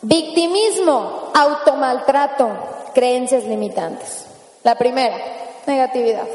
[0.00, 2.48] victimismo, automaltrato,
[2.94, 4.24] creencias limitantes.
[4.62, 5.18] La primera,
[5.66, 6.26] negatividad.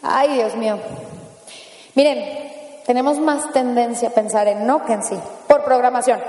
[0.00, 0.78] Ay, Dios mío.
[1.94, 2.53] Miren,
[2.86, 6.20] tenemos más tendencia a pensar en no que en sí, por programación.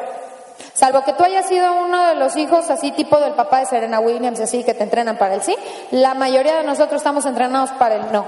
[0.73, 3.99] Salvo que tú hayas sido uno de los hijos así tipo del papá de Serena
[3.99, 5.55] Williams, así que te entrenan para el sí,
[5.91, 8.25] la mayoría de nosotros estamos entrenados para el no.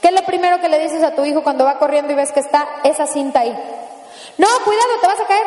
[0.00, 2.32] ¿Qué es lo primero que le dices a tu hijo cuando va corriendo y ves
[2.32, 3.52] que está esa cinta ahí?
[4.38, 5.46] No, cuidado, te vas a caer.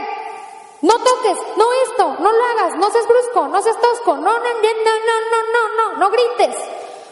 [0.82, 4.40] No toques, no esto, no lo hagas, no seas brusco, no seas tosco, no, no,
[4.40, 6.56] no, no, no, no, no, no grites.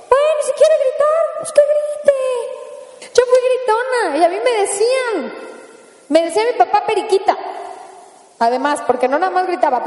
[0.09, 2.66] Bueno, si quiere gritar, pues que grite.
[3.01, 5.33] Yo fui gritona y a mí me decían,
[6.09, 7.37] me decía mi papá periquita.
[8.39, 9.83] Además, porque no nada más gritaba.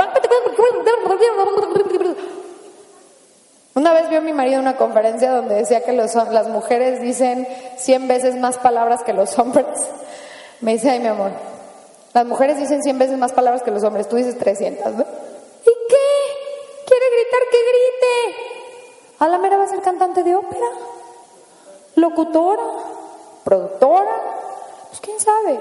[3.75, 7.46] Una vez vio mi marido una conferencia donde decía que las mujeres dicen
[7.77, 9.66] 100 veces más palabras que los hombres.
[10.61, 11.31] Me dice, ay mi amor,
[12.12, 15.01] las mujeres dicen 100 veces más palabras que los hombres, tú dices 300, ¿no?
[15.01, 16.07] ¿Y qué?
[16.87, 18.37] ¿Quiere gritar que grite?
[19.20, 20.66] A la mera va a ser cantante de ópera,
[21.94, 22.62] locutora,
[23.44, 24.11] productora,
[24.88, 25.61] pues quién sabe.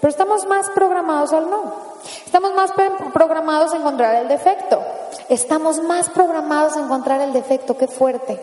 [0.00, 1.92] Pero estamos más programados al no.
[2.26, 2.72] Estamos más
[3.12, 4.82] programados a encontrar el defecto.
[5.28, 8.40] Estamos más programados a encontrar el defecto, qué fuerte.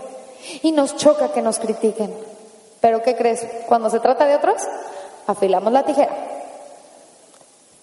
[0.62, 2.14] Y nos choca que nos critiquen.
[2.80, 3.46] Pero ¿qué crees?
[3.68, 4.66] Cuando se trata de otros,
[5.28, 6.16] afilamos la tijera.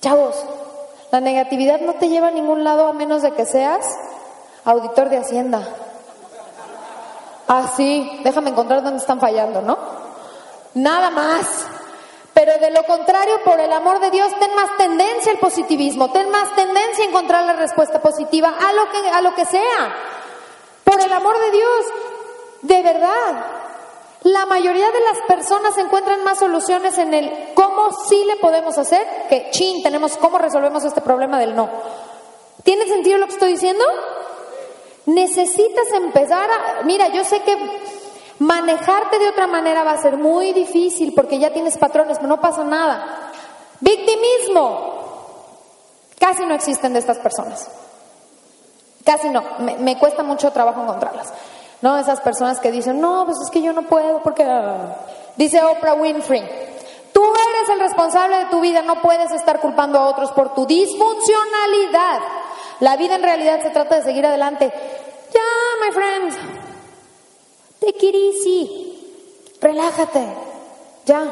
[0.01, 0.37] Chavos,
[1.11, 3.87] la negatividad no te lleva a ningún lado a menos de que seas
[4.65, 5.69] auditor de Hacienda.
[7.49, 10.06] Ah, sí, déjame encontrar dónde están fallando, ¿no?
[10.77, 11.67] Nada más.
[12.35, 16.29] Pero de lo contrario, por el amor de Dios, ten más tendencia al positivismo, ten
[16.29, 19.97] más tendencia a encontrar la respuesta positiva a lo que, a lo que sea.
[20.85, 21.87] Por el amor de Dios,
[22.61, 23.47] de verdad.
[24.25, 29.07] La mayoría de las personas encuentran más soluciones en el cómo sí le podemos hacer
[29.31, 31.71] que chin, tenemos cómo resolvemos este problema del no.
[32.65, 33.85] ¿Tiene sentido lo que estoy diciendo?
[35.07, 36.83] Necesitas empezar a...
[36.83, 37.57] Mira, yo sé que
[38.39, 42.41] Manejarte de otra manera va a ser muy difícil porque ya tienes patrones, pero no
[42.41, 43.33] pasa nada.
[43.81, 44.95] Victimismo.
[46.19, 47.69] Casi no existen de estas personas.
[49.05, 49.43] Casi no.
[49.59, 51.33] Me, cuesta mucho trabajo encontrarlas.
[51.83, 51.97] ¿No?
[51.99, 54.45] Esas personas que dicen, no, pues es que yo no puedo porque...
[54.45, 54.97] Ah".
[55.37, 56.43] Dice Oprah Winfrey,
[57.13, 60.67] tú eres el responsable de tu vida, no puedes estar culpando a otros por tu
[60.67, 62.21] disfuncionalidad.
[62.81, 64.73] La vida en realidad se trata de seguir adelante.
[65.33, 66.37] Ya, my friends,
[67.87, 68.99] Take it easy.
[69.61, 70.27] Relájate.
[71.05, 71.23] Ya.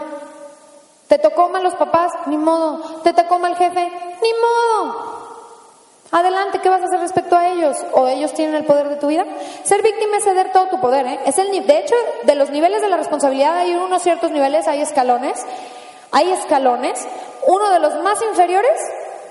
[1.09, 2.13] ¿Te tocó mal los papás?
[2.27, 3.01] Ni modo.
[3.03, 3.91] ¿Te tocó mal jefe?
[4.23, 5.15] Ni modo.
[6.13, 7.77] Adelante, ¿qué vas a hacer respecto a ellos?
[7.95, 9.27] ¿O ellos tienen el poder de tu vida?
[9.65, 11.21] Ser víctima es ceder todo tu poder, ¿eh?
[11.27, 14.81] Es el, de hecho, de los niveles de la responsabilidad hay unos ciertos niveles, hay
[14.81, 15.45] escalones.
[16.13, 17.05] Hay escalones.
[17.49, 18.79] Uno de los más inferiores,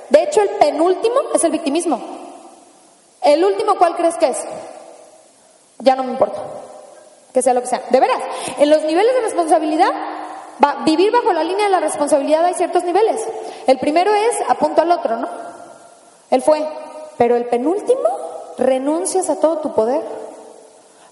[0.10, 2.02] de hecho, el penúltimo es el victimismo.
[3.22, 4.46] ¿El último cuál crees que es?
[5.80, 6.42] Ya no me importa
[7.34, 7.82] que sea lo que sea.
[7.89, 8.22] De veras,
[8.60, 9.91] en los niveles de responsabilidad,
[10.63, 13.22] va, vivir bajo la línea de la responsabilidad hay ciertos niveles.
[13.65, 15.28] El primero es apunto al otro, ¿no?
[16.30, 16.65] Él fue.
[17.17, 18.10] Pero el penúltimo,
[18.58, 20.04] renuncias a todo tu poder.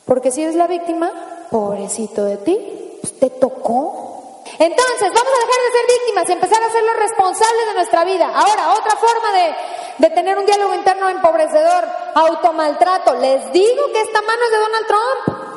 [0.06, 1.12] Porque si eres la víctima,
[1.50, 4.44] pobrecito de ti, pues te tocó.
[4.60, 8.04] Entonces, vamos a dejar de ser víctimas y empezar a ser los responsables de nuestra
[8.04, 8.32] vida.
[8.34, 9.56] Ahora, otra forma de,
[10.00, 13.16] de tener un diálogo interno empobrecedor, automaltrato.
[13.16, 15.51] Les digo que esta mano es de Donald Trump.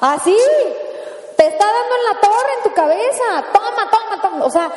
[0.00, 0.36] Así,
[1.36, 4.70] te está dando en la torre en tu cabeza, toma, toma, toma, o sea,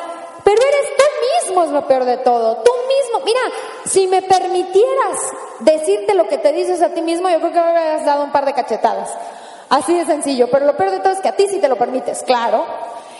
[0.44, 1.04] pero eres tú
[1.46, 3.40] mismo es lo peor de todo, tú mismo, mira,
[3.84, 5.18] si me permitieras
[5.60, 8.32] decirte lo que te dices a ti mismo, yo creo que me hubieras dado un
[8.32, 9.10] par de cachetadas.
[9.68, 11.76] Así de sencillo, pero lo peor de todo es que a ti sí te lo
[11.76, 12.64] permites, claro.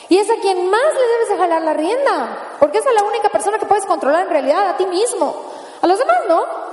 [0.09, 3.05] Y es a quien más le debes de jalar la rienda, porque esa es la
[3.05, 5.45] única persona que puedes controlar en realidad, a ti mismo.
[5.81, 6.70] A los demás no.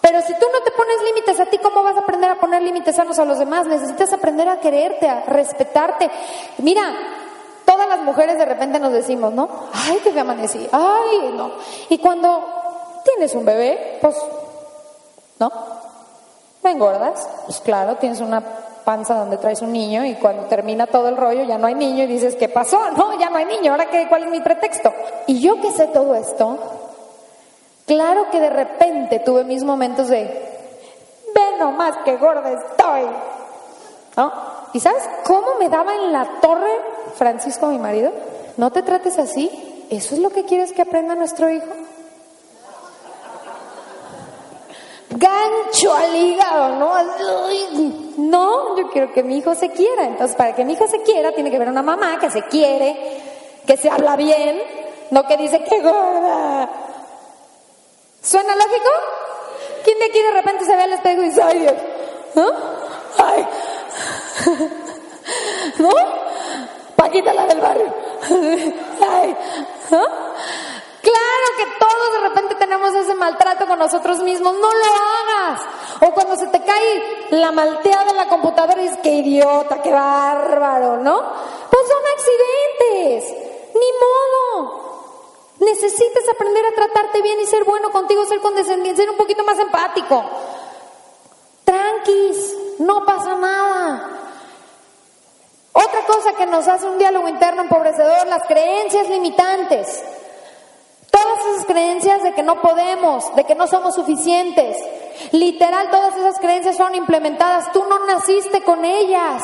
[0.00, 2.62] Pero si tú no te pones límites a ti, ¿cómo vas a aprender a poner
[2.62, 3.66] límites sanos a los demás?
[3.66, 6.10] Necesitas aprender a quererte, a respetarte.
[6.58, 6.94] Mira,
[7.64, 9.48] todas las mujeres de repente nos decimos, ¿no?
[9.72, 11.50] Ay, que me amanecí, ay, no.
[11.88, 12.44] Y cuando
[13.04, 14.16] tienes un bebé, pues,
[15.38, 15.52] ¿no?
[16.62, 17.28] ¿Me engordas?
[17.46, 18.42] Pues claro, tienes una
[18.84, 22.04] panza donde traes un niño y cuando termina todo el rollo ya no hay niño
[22.04, 22.80] y dices, ¿qué pasó?
[22.96, 24.92] No, ya no hay niño, ¿ahora qué, cuál es mi pretexto?
[25.26, 26.58] Y yo que sé todo esto,
[27.88, 30.22] claro que de repente tuve mis momentos de,
[31.34, 33.02] ve nomás que gorda estoy,
[34.16, 34.32] ¿no?
[34.72, 36.70] ¿Y sabes cómo me daba en la torre
[37.16, 38.12] Francisco, mi marido?
[38.56, 41.66] No te trates así, ¿eso es lo que quieres que aprenda nuestro hijo?
[45.10, 46.92] gancho al hígado, ¿no?
[48.18, 50.04] No, yo quiero que mi hijo se quiera.
[50.04, 52.96] Entonces, para que mi hijo se quiera, tiene que ver una mamá que se quiere,
[53.66, 54.60] que se habla bien,
[55.10, 56.87] no que dice, ¡qué gorda!
[58.22, 58.90] ¿Suena lógico?
[59.84, 61.74] ¿Quién de aquí de repente se ve al espejo y dice, ¡ay Dios!
[62.34, 62.52] ¿No?
[63.18, 63.48] ¡Ay!
[65.78, 65.90] ¿No?
[66.96, 67.94] Paquita la del barrio.
[69.10, 69.36] ¡Ay!
[69.90, 70.02] ¿No?
[71.00, 75.62] Claro que todos de repente tenemos ese maltrato con nosotros mismos, no lo hagas.
[76.00, 79.92] O cuando se te cae la malteada en la computadora y dices, qué idiota, qué
[79.92, 81.22] bárbaro, ¿no?
[81.70, 83.36] Pues son accidentes,
[83.74, 84.87] ni modo.
[85.60, 89.58] Necesitas aprender a tratarte bien y ser bueno contigo, ser condescendiente, ser un poquito más
[89.58, 90.24] empático.
[91.64, 94.18] Tranquis, no pasa nada.
[95.72, 100.02] Otra cosa que nos hace un diálogo interno empobrecedor, las creencias limitantes.
[101.10, 104.76] Todas esas creencias de que no podemos, de que no somos suficientes.
[105.32, 107.72] Literal, todas esas creencias fueron implementadas.
[107.72, 109.42] Tú no naciste con ellas.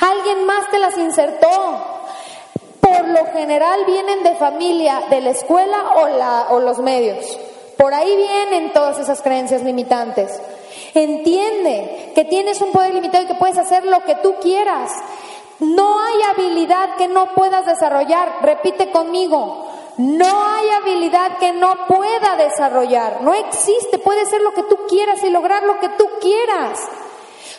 [0.00, 1.95] Alguien más te las insertó.
[2.96, 7.38] Por lo general vienen de familia, de la escuela o, la, o los medios.
[7.76, 10.40] Por ahí vienen todas esas creencias limitantes.
[10.94, 14.90] Entiende que tienes un poder limitado y que puedes hacer lo que tú quieras.
[15.60, 18.38] No hay habilidad que no puedas desarrollar.
[18.42, 19.66] Repite conmigo.
[19.98, 23.20] No hay habilidad que no pueda desarrollar.
[23.22, 23.98] No existe.
[23.98, 26.78] Puede ser lo que tú quieras y lograr lo que tú quieras.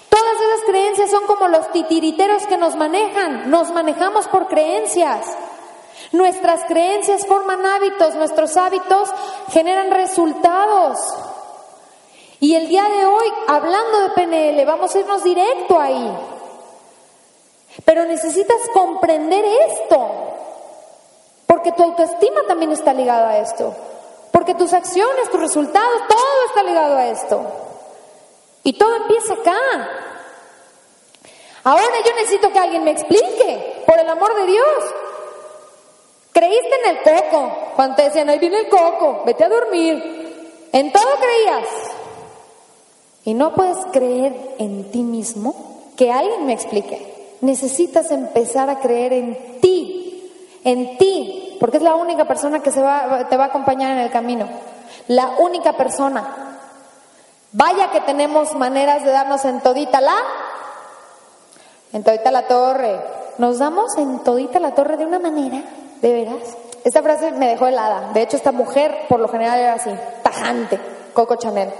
[0.09, 3.49] Todas esas creencias son como los titiriteros que nos manejan.
[3.49, 5.25] Nos manejamos por creencias.
[6.11, 9.09] Nuestras creencias forman hábitos, nuestros hábitos
[9.51, 10.97] generan resultados.
[12.39, 16.17] Y el día de hoy, hablando de PNL, vamos a irnos directo ahí.
[17.83, 20.09] Pero necesitas comprender esto.
[21.47, 23.73] Porque tu autoestima también está ligada a esto.
[24.31, 27.66] Porque tus acciones, tus resultados, todo está ligado a esto.
[28.67, 29.57] Y todo empieza acá.
[31.63, 34.83] Ahora yo necesito que alguien me explique, por el amor de Dios.
[36.33, 40.67] Creíste en el coco, cuando te decían, ahí viene el coco, vete a dormir.
[40.73, 41.69] En todo creías.
[43.23, 47.37] Y no puedes creer en ti mismo, que alguien me explique.
[47.39, 52.81] Necesitas empezar a creer en ti, en ti, porque es la única persona que se
[52.81, 54.45] va, te va a acompañar en el camino.
[55.07, 56.56] La única persona.
[57.51, 60.15] Vaya que tenemos maneras de darnos en todita la,
[61.93, 62.99] en todita la torre.
[63.37, 65.61] Nos damos en todita la torre de una manera,
[66.01, 66.57] de veras.
[66.83, 68.11] Esta frase me dejó helada.
[68.13, 69.91] De hecho, esta mujer por lo general era así,
[70.23, 70.79] tajante,
[71.13, 71.71] Coco Chanel.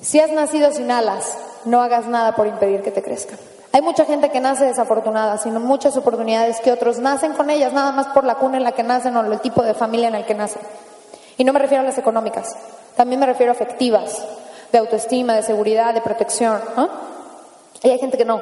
[0.00, 3.38] Si has nacido sin alas, no hagas nada por impedir que te crezcan.
[3.72, 7.92] Hay mucha gente que nace desafortunada, sino muchas oportunidades que otros nacen con ellas, nada
[7.92, 10.24] más por la cuna en la que nacen o el tipo de familia en el
[10.24, 10.62] que nacen.
[11.36, 12.56] Y no me refiero a las económicas,
[12.96, 14.22] también me refiero a afectivas,
[14.72, 16.60] de autoestima, de seguridad, de protección.
[17.82, 18.40] Y hay gente que no.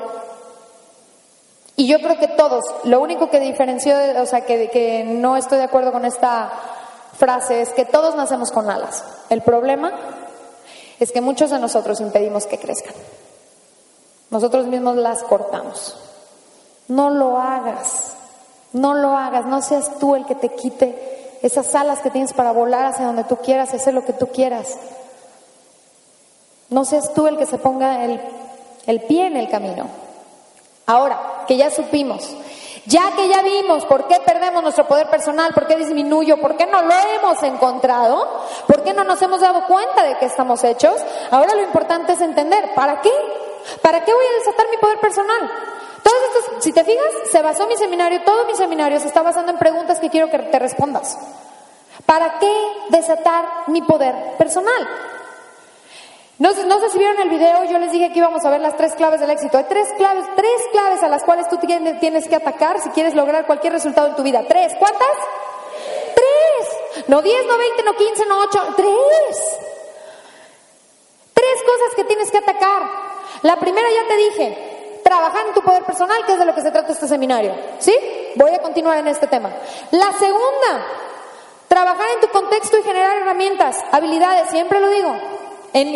[1.76, 5.58] Y yo creo que todos, lo único que diferenció, o sea, que, que no estoy
[5.58, 6.50] de acuerdo con esta
[7.18, 9.04] frase es que todos nacemos con alas.
[9.28, 9.92] El problema
[10.98, 12.94] es que muchos de nosotros impedimos que crezcan.
[14.30, 15.96] Nosotros mismos las cortamos.
[16.88, 18.14] No lo hagas,
[18.72, 22.52] no lo hagas, no seas tú el que te quite esas alas que tienes para
[22.52, 24.78] volar hacia donde tú quieras, hacer lo que tú quieras.
[26.68, 28.20] No seas tú el que se ponga el,
[28.86, 29.86] el pie en el camino.
[30.86, 32.36] Ahora, que ya supimos,
[32.86, 36.66] ya que ya vimos por qué perdemos nuestro poder personal, por qué disminuyo, por qué
[36.66, 41.04] no lo hemos encontrado, por qué no nos hemos dado cuenta de que estamos hechos,
[41.30, 43.10] ahora lo importante es entender, ¿para qué?
[43.82, 45.50] ¿Para qué voy a desatar mi poder personal?
[46.02, 49.50] Todos estos, si te fijas, se basó mi seminario, todo mi seminario se está basando
[49.50, 51.18] en preguntas que quiero que te respondas.
[52.04, 52.52] ¿Para qué
[52.90, 54.88] desatar mi poder personal?
[56.38, 58.76] No, no, sé si vieron el video, yo les dije que íbamos a ver las
[58.76, 59.56] tres claves del éxito.
[59.56, 63.46] Hay tres claves, tres claves a las cuales tú tienes, que atacar si quieres lograr
[63.46, 64.44] cualquier resultado en tu vida.
[64.46, 64.74] ¿Tres?
[64.78, 65.08] ¿Cuántas?
[66.14, 67.06] Tres.
[67.08, 68.62] No diez, no veinte, no quince, no ocho.
[68.76, 69.58] Tres.
[71.32, 72.82] Tres cosas que tienes que atacar.
[73.40, 76.60] La primera ya te dije, trabajar en tu poder personal, que es de lo que
[76.60, 77.54] se trata este seminario.
[77.78, 77.96] ¿Sí?
[78.34, 79.50] Voy a continuar en este tema.
[79.90, 80.86] La segunda,
[81.66, 85.35] trabajar en tu contexto y generar herramientas, habilidades, siempre lo digo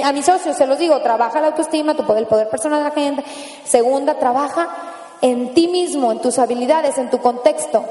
[0.05, 2.89] a mis socios se los digo, trabaja la autoestima, tu poder, el poder personal de
[2.89, 3.24] la gente.
[3.64, 4.68] Segunda, trabaja
[5.22, 7.85] en ti mismo, en tus habilidades, en tu contexto.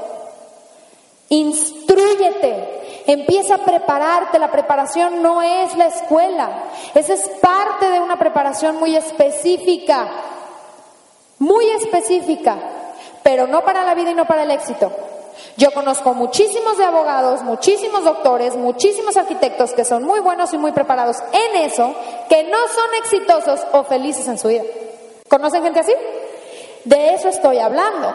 [1.28, 4.38] Instruyete, empieza a prepararte.
[4.38, 6.64] La preparación no es la escuela,
[6.94, 10.08] esa es parte de una preparación muy específica,
[11.38, 12.56] muy específica,
[13.22, 15.09] pero no para la vida y no para el éxito.
[15.56, 20.72] Yo conozco muchísimos de abogados, muchísimos doctores, muchísimos arquitectos que son muy buenos y muy
[20.72, 21.94] preparados en eso,
[22.28, 24.62] que no son exitosos o felices en su vida.
[25.28, 25.92] ¿Conocen gente así?
[26.84, 28.14] De eso estoy hablando,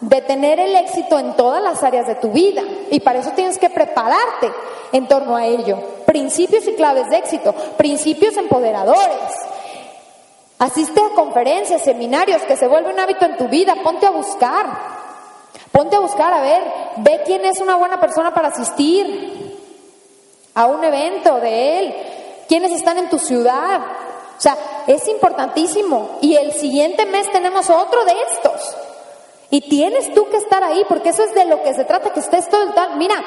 [0.00, 2.62] de tener el éxito en todas las áreas de tu vida.
[2.90, 4.50] Y para eso tienes que prepararte
[4.92, 5.78] en torno a ello.
[6.06, 9.34] Principios y claves de éxito, principios empoderadores.
[10.58, 14.97] Asiste a conferencias, seminarios, que se vuelve un hábito en tu vida, ponte a buscar.
[15.72, 16.62] Ponte a buscar, a ver,
[16.98, 19.38] ve quién es una buena persona para asistir
[20.54, 21.94] a un evento de él,
[22.48, 23.80] quiénes están en tu ciudad.
[24.36, 24.56] O sea,
[24.86, 26.18] es importantísimo.
[26.20, 28.76] Y el siguiente mes tenemos otro de estos.
[29.50, 32.20] Y tienes tú que estar ahí, porque eso es de lo que se trata, que
[32.20, 32.96] estés todo el tal.
[32.96, 33.22] Mira,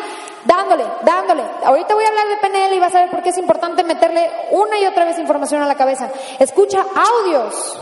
[0.45, 1.43] dándole, dándole.
[1.63, 4.29] Ahorita voy a hablar de PNL y vas a ver por qué es importante meterle
[4.51, 6.09] una y otra vez información a la cabeza.
[6.39, 7.79] Escucha audios.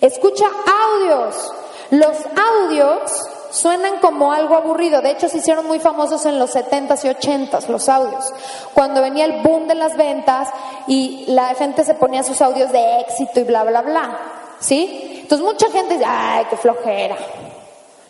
[0.00, 1.52] Escucha audios.
[1.90, 3.22] Los audios
[3.56, 5.00] suenan como algo aburrido.
[5.00, 8.32] De hecho, se hicieron muy famosos en los 70s y 80s los audios.
[8.74, 10.48] Cuando venía el boom de las ventas
[10.86, 14.18] y la gente se ponía sus audios de éxito y bla, bla, bla.
[14.60, 15.20] ¿Sí?
[15.22, 17.16] Entonces mucha gente dice, ay, qué flojera.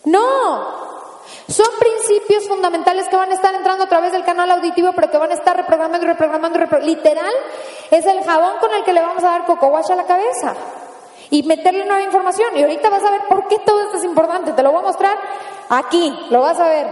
[0.05, 0.86] No.
[1.49, 5.18] Son principios fundamentales que van a estar entrando a través del canal auditivo, pero que
[5.18, 6.97] van a estar reprogramando y reprogramando reprogramando.
[6.97, 7.32] Literal,
[7.90, 10.55] es el jabón con el que le vamos a dar coco a la cabeza
[11.30, 12.56] y meterle nueva información.
[12.56, 14.52] Y ahorita vas a ver por qué todo esto es importante.
[14.52, 15.18] Te lo voy a mostrar
[15.68, 16.86] aquí, lo vas a ver.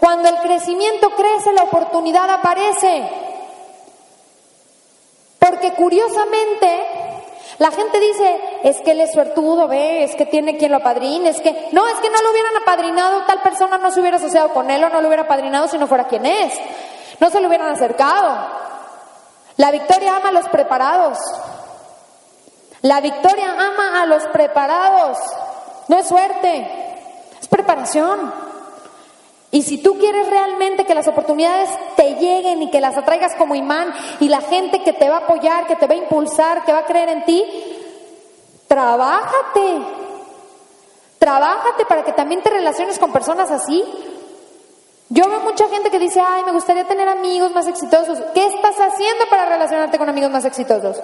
[0.00, 3.10] Cuando el crecimiento crece, la oportunidad aparece.
[5.38, 6.86] Porque curiosamente,
[7.58, 11.30] la gente dice, es que él es suertudo, ve, es que tiene quien lo apadrine,
[11.30, 14.50] es que, no, es que no lo hubieran apadrinado, tal persona no se hubiera asociado
[14.50, 16.54] con él o no lo hubiera apadrinado si no fuera quien es.
[17.20, 18.36] No se lo hubieran acercado.
[19.56, 21.18] La victoria ama a los preparados.
[22.82, 25.18] La victoria ama a los preparados.
[25.88, 26.66] No es suerte,
[27.40, 28.32] es preparación.
[29.50, 33.54] Y si tú quieres realmente que las oportunidades te lleguen y que las atraigas como
[33.54, 36.72] imán y la gente que te va a apoyar, que te va a impulsar, que
[36.72, 37.44] va a creer en ti,
[38.68, 39.82] trabájate.
[41.18, 43.82] Trabájate para que también te relaciones con personas así.
[45.08, 48.18] Yo veo mucha gente que dice, ay, me gustaría tener amigos más exitosos.
[48.34, 51.00] ¿Qué estás haciendo para relacionarte con amigos más exitosos?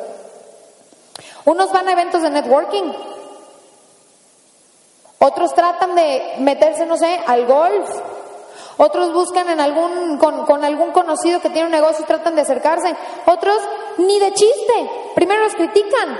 [1.44, 2.92] Unos van a eventos de networking.
[5.18, 7.88] Otros tratan de meterse, no sé, al golf.
[8.76, 12.42] Otros buscan en algún, con, con, algún conocido que tiene un negocio y tratan de
[12.42, 12.94] acercarse.
[13.26, 13.56] Otros
[13.98, 14.90] ni de chiste.
[15.14, 16.18] Primero los critican.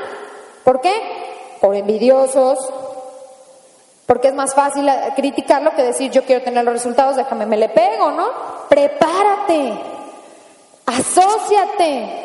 [0.63, 1.59] ¿Por qué?
[1.61, 2.59] Por envidiosos.
[4.07, 7.71] Porque es más fácil criticarlo que decir yo quiero tener los resultados, déjame, me le
[7.71, 8.31] pego, ¿no?
[8.69, 9.73] Prepárate.
[10.87, 12.24] Asociate.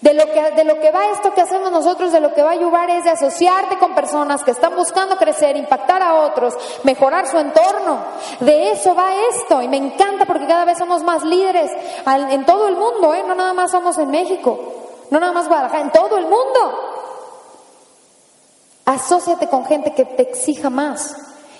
[0.00, 2.50] De lo, que, de lo que va esto que hacemos nosotros, de lo que va
[2.50, 7.26] a ayudar es de asociarte con personas que están buscando crecer, impactar a otros, mejorar
[7.26, 7.98] su entorno.
[8.40, 11.70] De eso va esto y me encanta porque cada vez somos más líderes
[12.06, 13.22] en todo el mundo, ¿eh?
[13.26, 14.58] no nada más somos en México,
[15.10, 16.78] no nada más Guadalajara, en todo el mundo.
[18.86, 21.14] Asociate con gente que te exija más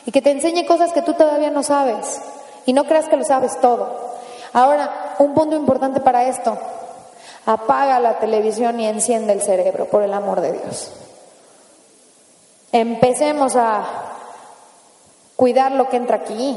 [0.07, 2.23] y que te enseñe cosas que tú todavía no sabes
[2.65, 4.11] y no creas que lo sabes todo.
[4.55, 6.57] Ahora, un punto importante para esto,
[7.47, 10.93] Apaga la televisión y enciende el cerebro, por el amor de Dios.
[12.73, 13.85] Empecemos a
[15.37, 16.57] cuidar lo que entra aquí.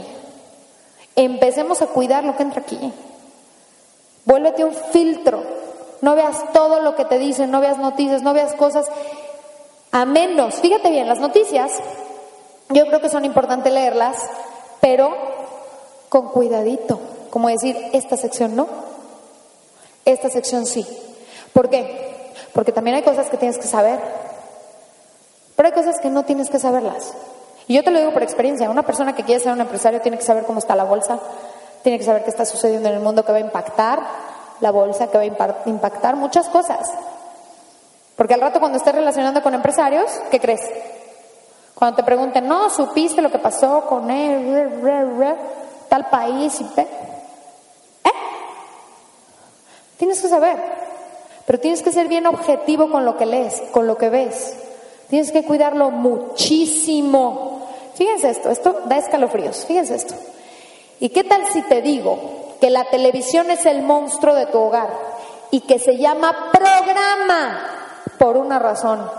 [1.16, 2.94] Empecemos a cuidar lo que entra aquí.
[4.26, 5.44] Vuélvete un filtro.
[6.02, 8.88] No veas todo lo que te dicen, no veas noticias, no veas cosas.
[9.92, 11.72] A menos, fíjate bien, las noticias,
[12.70, 14.18] yo creo que son importantes leerlas,
[14.82, 15.16] pero
[16.10, 17.00] con cuidadito.
[17.30, 18.68] Como decir, esta sección no,
[20.06, 20.86] esta sección sí.
[21.54, 22.34] ¿Por qué?
[22.54, 24.00] Porque también hay cosas que tienes que saber,
[25.56, 27.14] pero hay cosas que no tienes que saberlas.
[27.68, 30.18] Y yo te lo digo por experiencia, una persona que quiere ser un empresario tiene
[30.18, 31.20] que saber cómo está la bolsa,
[31.82, 34.02] tiene que saber qué está sucediendo en el mundo que va a impactar
[34.60, 36.92] la bolsa, que va a impactar muchas cosas.
[38.16, 40.62] Porque al rato cuando estés relacionando con empresarios, ¿qué crees?
[41.74, 44.78] Cuando te pregunten, no, supiste lo que pasó con él,
[45.90, 46.88] tal país, ¿eh?
[50.04, 50.58] Tienes que saber,
[51.46, 54.54] pero tienes que ser bien objetivo con lo que lees, con lo que ves.
[55.10, 57.70] Tienes que cuidarlo muchísimo.
[57.96, 60.14] Fíjense esto, esto da escalofríos, fíjense esto.
[61.00, 62.20] ¿Y qué tal si te digo
[62.60, 64.90] que la televisión es el monstruo de tu hogar
[65.52, 67.62] y que se llama programa
[68.20, 69.10] por una razón?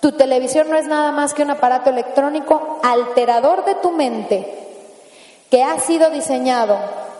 [0.00, 4.66] Tu televisión no es nada más que un aparato electrónico alterador de tu mente
[5.50, 6.78] que ha sido diseñado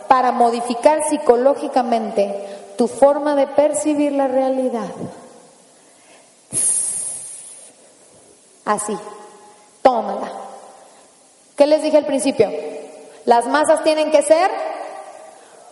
[0.09, 4.90] para modificar psicológicamente tu forma de percibir la realidad.
[8.64, 8.96] Así,
[9.82, 10.30] tómala.
[11.56, 12.50] ¿Qué les dije al principio?
[13.24, 14.50] Las masas tienen que ser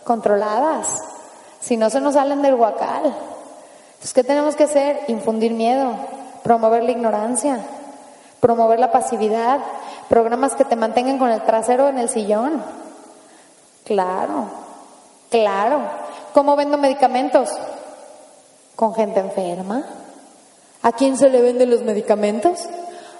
[0.03, 1.03] controladas,
[1.59, 3.05] si no se nos salen del huacal.
[3.05, 5.01] Entonces, ¿qué tenemos que hacer?
[5.07, 5.93] Infundir miedo,
[6.43, 7.59] promover la ignorancia,
[8.39, 9.59] promover la pasividad,
[10.09, 12.63] programas que te mantengan con el trasero en el sillón.
[13.83, 14.45] Claro,
[15.29, 16.04] claro.
[16.35, 17.49] ¿Cómo vendo medicamentos?
[18.75, 19.85] Con gente enferma.
[20.81, 22.59] ¿A quién se le venden los medicamentos?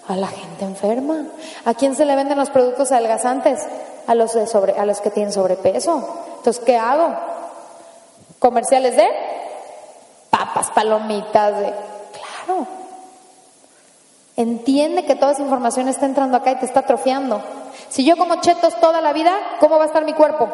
[0.10, 1.24] A la gente enferma.
[1.64, 3.62] ¿A quién se le venden los productos adelgazantes?
[4.06, 4.34] A los,
[5.02, 6.26] que tienen sobrepeso.
[6.40, 7.16] Entonces, ¿qué hago?
[8.40, 9.08] ¿Comerciales de?
[10.30, 11.74] Papas, palomitas, de...
[12.12, 12.68] Claro.
[14.36, 17.42] Entiende que toda esa información está entrando acá y te está atrofiando.
[17.88, 20.50] Si yo como chetos toda la vida, ¿cómo va a estar mi cuerpo?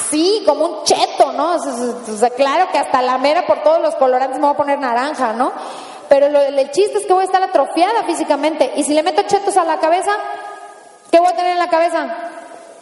[0.00, 1.56] Así, como un cheto, ¿no?
[1.56, 4.78] O sea, claro que hasta la mera por todos los colorantes me voy a poner
[4.78, 5.52] naranja, ¿no?
[6.08, 8.72] Pero lo, el chiste es que voy a estar atrofiada físicamente.
[8.76, 10.12] Y si le meto chetos a la cabeza,
[11.10, 12.16] ¿qué voy a tener en la cabeza?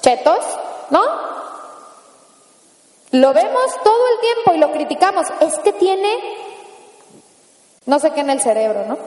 [0.00, 0.44] Chetos,
[0.90, 1.00] ¿no?
[3.12, 5.26] Lo vemos todo el tiempo y lo criticamos.
[5.40, 6.08] Es que tiene
[7.86, 8.98] no sé qué en el cerebro, ¿no?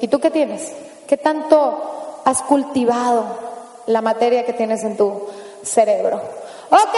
[0.00, 0.72] ¿y tú qué tienes?
[1.06, 3.24] ¿Qué tanto has cultivado
[3.86, 5.26] la materia que tienes en tu
[5.62, 6.20] cerebro?
[6.70, 6.96] Ok,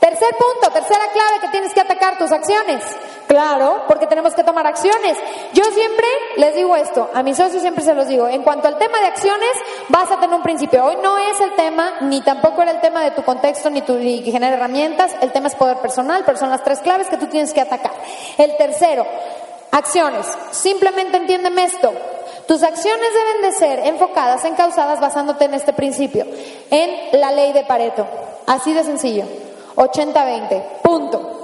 [0.00, 2.82] tercer punto, tercera clave que tienes que atacar tus acciones.
[3.28, 5.16] Claro, porque tenemos que tomar acciones.
[5.52, 8.78] Yo siempre les digo esto, a mis socios siempre se los digo, en cuanto al
[8.78, 9.50] tema de acciones,
[9.88, 10.84] vas a tener un principio.
[10.84, 13.94] Hoy no es el tema, ni tampoco era el tema de tu contexto, ni tu
[13.94, 17.18] ni que genera herramientas, el tema es poder personal, pero son las tres claves que
[17.18, 17.92] tú tienes que atacar.
[18.36, 19.06] El tercero,
[19.70, 20.26] acciones.
[20.50, 21.92] Simplemente entiéndeme esto.
[22.48, 26.26] Tus acciones deben de ser enfocadas, encausadas, basándote en este principio,
[26.70, 28.06] en la ley de Pareto.
[28.46, 29.49] Así de sencillo.
[29.76, 30.80] 80-20.
[30.82, 31.40] Punto.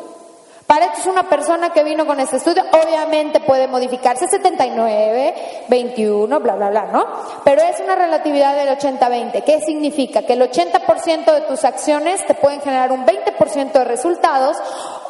[0.66, 6.56] Pareto es una persona que vino con este estudio, obviamente puede modificarse 79, 21, bla,
[6.56, 7.06] bla, bla, ¿no?
[7.44, 9.44] Pero es una relatividad del 80-20.
[9.44, 10.22] ¿Qué significa?
[10.22, 14.56] Que el 80% de tus acciones te pueden generar un 20% de resultados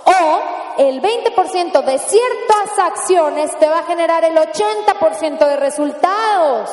[0.05, 0.41] o
[0.77, 6.71] el 20% de ciertas acciones te va a generar el 80% de resultados.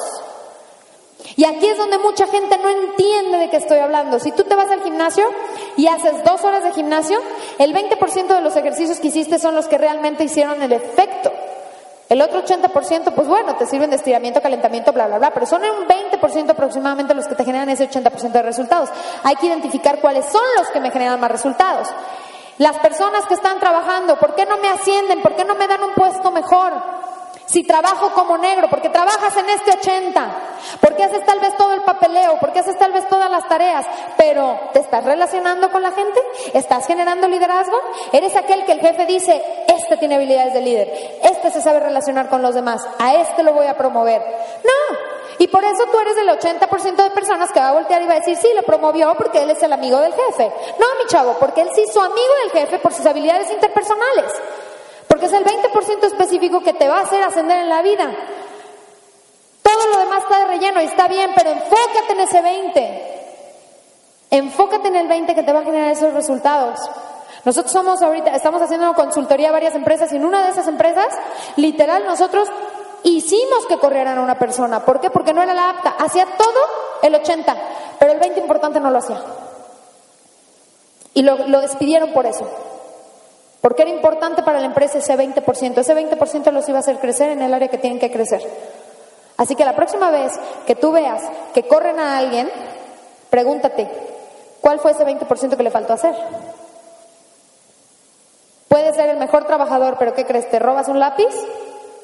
[1.36, 4.20] Y aquí es donde mucha gente no entiende de qué estoy hablando.
[4.20, 5.26] Si tú te vas al gimnasio
[5.78, 7.20] y haces dos horas de gimnasio,
[7.58, 11.32] el 20% de los ejercicios que hiciste son los que realmente hicieron el efecto.
[12.10, 15.64] El otro 80%, pues bueno, te sirven de estiramiento, calentamiento, bla, bla, bla, pero son
[15.64, 18.90] un 20% aproximadamente los que te generan ese 80% de resultados.
[19.24, 21.88] Hay que identificar cuáles son los que me generan más resultados.
[22.60, 25.22] Las personas que están trabajando, ¿por qué no me ascienden?
[25.24, 26.74] ¿Por qué no me dan un puesto mejor?
[27.54, 30.28] Si trabajo como negro, porque trabajas en este 80,
[30.82, 33.86] porque haces tal vez todo el papeleo, porque haces tal vez todas las tareas,
[34.18, 36.20] pero ¿te estás relacionando con la gente?
[36.56, 37.78] ¿Estás generando liderazgo?
[38.12, 42.28] ¿Eres aquel que el jefe dice, este tiene habilidades de líder, este se sabe relacionar
[42.28, 44.20] con los demás, a este lo voy a promover?
[44.64, 44.98] No,
[45.38, 48.14] y por eso tú eres del 80% de personas que va a voltear y va
[48.14, 50.52] a decir, sí, lo promovió porque él es el amigo del jefe.
[50.80, 54.32] No, mi chavo, porque él sí su amigo del jefe por sus habilidades interpersonales.
[55.14, 58.12] Porque es el 20% específico que te va a hacer ascender en la vida.
[59.62, 63.26] Todo lo demás está de relleno y está bien, pero enfócate en ese 20.
[64.32, 66.80] Enfócate en el 20 que te va a generar esos resultados.
[67.46, 71.10] Nosotros somos ahorita, estamos haciendo consultoría a varias empresas y en una de esas empresas,
[71.58, 72.50] literal, nosotros
[73.04, 74.84] hicimos que corrieran a una persona.
[74.84, 75.12] ¿Por qué?
[75.12, 75.92] Porque no era la apta.
[75.92, 76.60] Hacía todo
[77.04, 77.56] el 80,
[78.00, 79.22] pero el 20 importante no lo hacía.
[81.14, 82.50] Y lo, lo despidieron por eso.
[83.64, 85.78] Porque era importante para la empresa ese 20%.
[85.78, 88.46] Ese 20% los iba a hacer crecer en el área que tienen que crecer.
[89.38, 90.34] Así que la próxima vez
[90.68, 91.22] que tú veas
[91.54, 92.52] que corren a alguien,
[93.30, 93.90] pregúntate,
[94.60, 96.14] ¿cuál fue ese 20% que le faltó hacer?
[98.68, 100.52] Puede ser el mejor trabajador, pero ¿qué crees?
[100.52, 101.34] ¿Te robas un lápiz?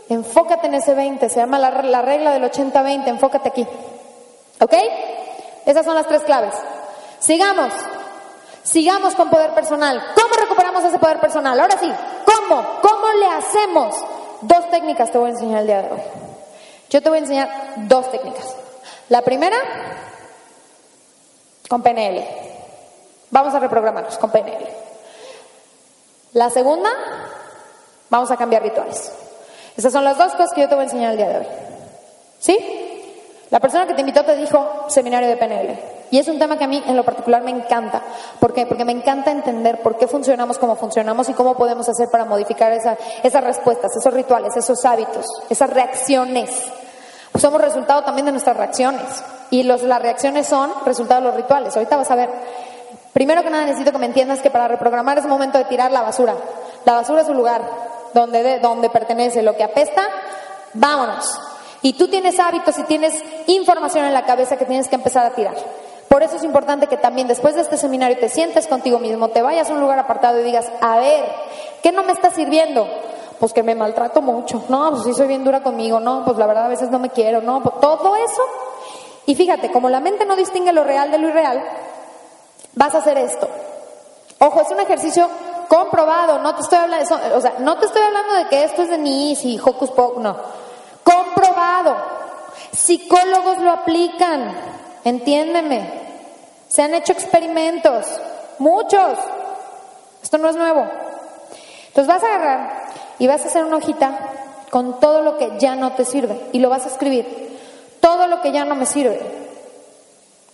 [0.08, 3.68] Enfócate en ese 20, se llama la, regla del 80-20, enfócate aquí.
[4.62, 4.76] ¿Ok?
[5.66, 6.54] Esas son las tres claves.
[7.20, 7.74] Sigamos.
[8.64, 10.02] Sigamos con poder personal.
[10.16, 11.60] ¿Cómo recuperamos ese poder personal?
[11.60, 11.92] Ahora sí,
[12.26, 12.66] ¿cómo?
[12.82, 13.96] ¿Cómo le hacemos?
[14.42, 16.02] Dos técnicas te voy a enseñar el día de hoy.
[16.90, 18.56] Yo te voy a enseñar dos técnicas.
[19.10, 19.58] La primera,
[21.70, 22.26] con PNL.
[23.30, 24.68] Vamos a reprogramarnos con PNL.
[26.34, 26.90] La segunda,
[28.10, 29.12] vamos a cambiar rituales.
[29.78, 31.48] Esas son las dos cosas que yo te voy a enseñar el día de hoy.
[32.40, 32.58] ¿Sí?
[33.52, 35.99] La persona que te invitó te dijo seminario de PNL.
[36.12, 38.02] Y es un tema que a mí en lo particular me encanta.
[38.40, 38.54] ¿Por?
[38.54, 42.72] Porque me encanta entender por qué funcionamos como funcionamos y cómo podemos hacer para modificar
[42.72, 46.50] esas respuestas, esos rituales, esos hábitos, esas reacciones.
[47.38, 49.04] Somos resultado también de nuestras reacciones.
[49.52, 51.76] Y los, las reacciones son resultado de los rituales.
[51.76, 52.30] Ahorita vas a ver.
[53.14, 56.02] Primero que nada necesito que me entiendas que para reprogramar es momento de tirar la
[56.02, 56.36] basura.
[56.86, 57.62] La basura es un lugar
[58.14, 59.44] donde, donde pertenece.
[59.44, 60.08] Lo que apesta,
[60.74, 61.40] vámonos.
[61.82, 63.14] Y tú tienes hábitos y tienes
[63.48, 65.56] información en la cabeza que tienes que empezar a tirar.
[66.10, 69.44] Por eso es importante que también después de este seminario te sientes contigo mismo, te
[69.44, 71.24] vayas a un lugar apartado y digas, a ver,
[71.84, 72.88] ¿qué no me está sirviendo?
[73.40, 74.64] Pues que me maltrato mucho.
[74.70, 76.00] No, pues sí soy bien dura conmigo.
[76.00, 77.42] No, pues la verdad a veces no me quiero.
[77.42, 78.42] No, pues todo eso.
[79.28, 81.64] Y fíjate, como la mente no distingue lo real de lo irreal,
[82.74, 83.48] vas a hacer esto.
[84.40, 85.30] Ojo, es un ejercicio
[85.68, 86.40] comprobado.
[86.40, 88.98] No te estoy hablando, o sea, no te estoy hablando de que esto es de
[88.98, 90.36] mí y hocus pocus, no.
[91.04, 91.96] Comprobado.
[92.72, 94.79] Psicólogos lo aplican.
[95.10, 95.90] Entiéndeme.
[96.68, 98.06] Se han hecho experimentos.
[98.60, 99.18] Muchos.
[100.22, 100.88] Esto no es nuevo.
[101.88, 102.84] Entonces vas a agarrar
[103.18, 104.20] y vas a hacer una hojita
[104.70, 107.26] con todo lo que ya no te sirve y lo vas a escribir.
[108.00, 109.20] Todo lo que ya no me sirve.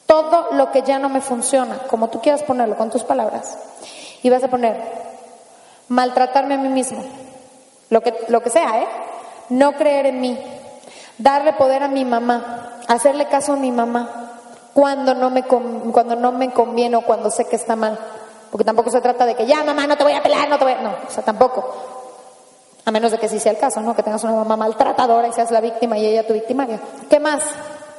[0.05, 3.57] Todo lo que ya no me funciona, como tú quieras ponerlo con tus palabras.
[4.23, 4.77] Y vas a poner
[5.89, 7.03] maltratarme a mí mismo.
[7.89, 8.87] Lo que, lo que sea, ¿eh?
[9.49, 10.39] no creer en mí,
[11.17, 14.24] darle poder a mi mamá, hacerle caso a mi mamá
[14.75, 17.97] cuando no me, cuando no me conviene o cuando sé que está mal.
[18.51, 20.65] Porque tampoco se trata de que ya mamá no te voy a pelar, no te
[20.65, 20.81] voy a...
[20.81, 21.73] No, o sea, tampoco.
[22.83, 23.95] A menos de que sí sea el caso, ¿no?
[23.95, 26.81] Que tengas una mamá maltratadora y seas la víctima y ella tu victimaria.
[27.09, 27.41] ¿Qué más?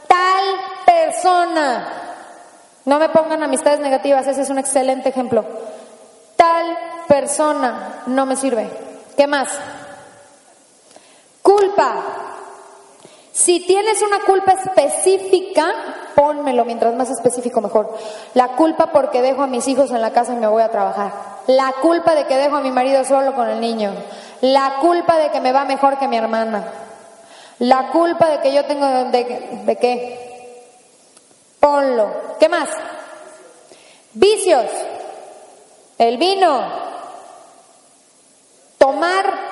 [0.06, 0.44] Tal
[0.84, 1.88] persona.
[2.84, 5.46] No me pongan amistades negativas, ese es un excelente ejemplo.
[6.36, 6.76] Tal
[7.08, 8.68] persona no me sirve.
[9.16, 9.48] ¿Qué más?
[11.40, 12.25] Culpa.
[13.36, 15.70] Si tienes una culpa específica,
[16.14, 17.94] pónmelo, mientras más específico mejor.
[18.32, 21.12] La culpa porque dejo a mis hijos en la casa y me voy a trabajar.
[21.46, 23.92] La culpa de que dejo a mi marido solo con el niño.
[24.40, 26.66] La culpa de que me va mejor que mi hermana.
[27.58, 30.64] La culpa de que yo tengo de, de qué.
[31.60, 32.08] Ponlo.
[32.40, 32.70] ¿Qué más?
[34.14, 34.64] Vicios.
[35.98, 36.58] El vino.
[38.78, 39.45] Tomar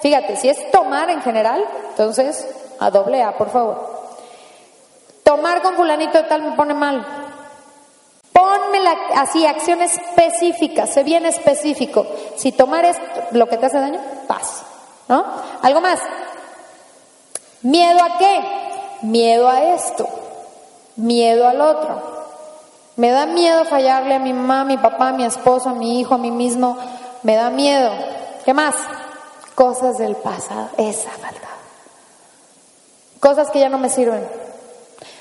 [0.00, 2.46] fíjate, si es tomar en general, entonces
[2.78, 3.98] a doble A, por favor.
[5.22, 7.06] Tomar con fulanito de tal me pone mal.
[8.32, 12.06] Ponme la, así, acción específica, sé bien específico.
[12.36, 12.96] Si tomar es
[13.32, 14.62] lo que te hace daño, paz.
[15.08, 15.24] ¿No?
[15.62, 16.00] ¿Algo más?
[17.62, 18.40] ¿Miedo a qué?
[19.02, 20.08] Miedo a esto.
[20.96, 22.18] Miedo al otro.
[22.96, 26.00] Me da miedo fallarle a mi mamá, a mi papá, a mi esposo, a mi
[26.00, 26.76] hijo, a mí mismo.
[27.22, 27.90] Me da miedo.
[28.44, 28.74] ¿Qué más?
[29.58, 31.56] Cosas del pasado, esa verdad.
[33.18, 34.24] Cosas que ya no me sirven.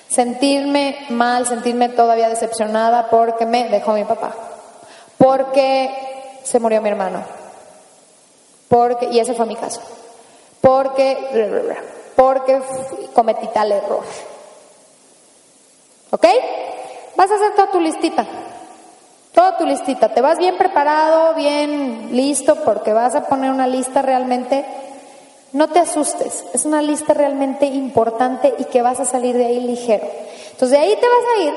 [0.07, 4.35] Sentirme mal, sentirme todavía decepcionada porque me dejó mi papá.
[5.17, 7.23] Porque se murió mi hermano.
[8.67, 9.81] Porque, y ese fue mi caso.
[10.61, 11.81] Porque,
[12.15, 12.61] porque
[13.15, 14.03] cometí tal error.
[16.11, 16.27] ¿Ok?
[17.15, 18.23] Vas a hacer toda tu listita.
[19.37, 20.09] Toda tu listita.
[20.09, 24.65] Te vas bien preparado, bien listo, porque vas a poner una lista realmente.
[25.51, 29.59] No te asustes, es una lista realmente importante y que vas a salir de ahí
[29.59, 30.07] ligero.
[30.53, 31.53] Entonces de ahí te vas a ir,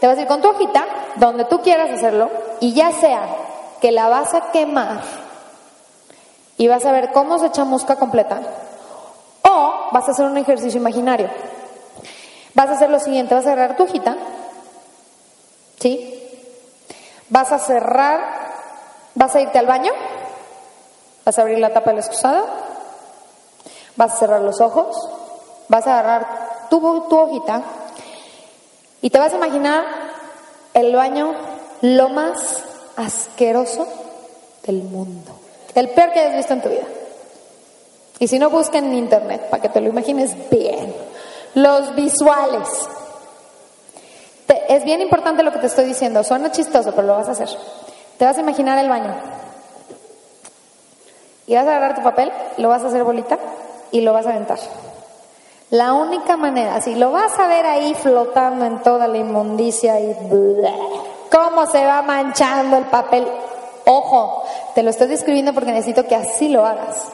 [0.00, 3.22] te vas a ir con tu hojita, donde tú quieras hacerlo, y ya sea
[3.80, 5.02] que la vas a quemar
[6.56, 8.40] y vas a ver cómo se chamusca completa,
[9.42, 11.30] o vas a hacer un ejercicio imaginario.
[12.54, 14.16] Vas a hacer lo siguiente, vas a agarrar tu hojita,
[15.78, 16.18] ¿sí?
[17.32, 18.20] Vas a cerrar,
[19.14, 19.90] vas a irte al baño,
[21.24, 22.44] vas a abrir la tapa del excusado,
[23.96, 24.94] vas a cerrar los ojos,
[25.68, 26.78] vas a agarrar tu,
[27.08, 27.62] tu hojita
[29.00, 29.82] y te vas a imaginar
[30.74, 31.34] el baño
[31.80, 32.64] lo más
[32.96, 33.88] asqueroso
[34.64, 35.32] del mundo.
[35.74, 36.84] El peor que hayas visto en tu vida.
[38.18, 40.94] Y si no, busca en internet para que te lo imagines bien.
[41.54, 42.68] Los visuales
[44.76, 46.22] es bien importante lo que te estoy diciendo.
[46.24, 47.48] Suena chistoso, pero lo vas a hacer.
[48.18, 49.14] Te vas a imaginar el baño.
[51.46, 53.38] Y vas a agarrar tu papel, lo vas a hacer bolita
[53.90, 54.58] y lo vas a aventar.
[55.70, 60.14] La única manera, si lo vas a ver ahí flotando en toda la inmundicia y
[61.30, 63.26] cómo se va manchando el papel.
[63.86, 64.44] Ojo,
[64.74, 67.08] te lo estoy describiendo porque necesito que así lo hagas.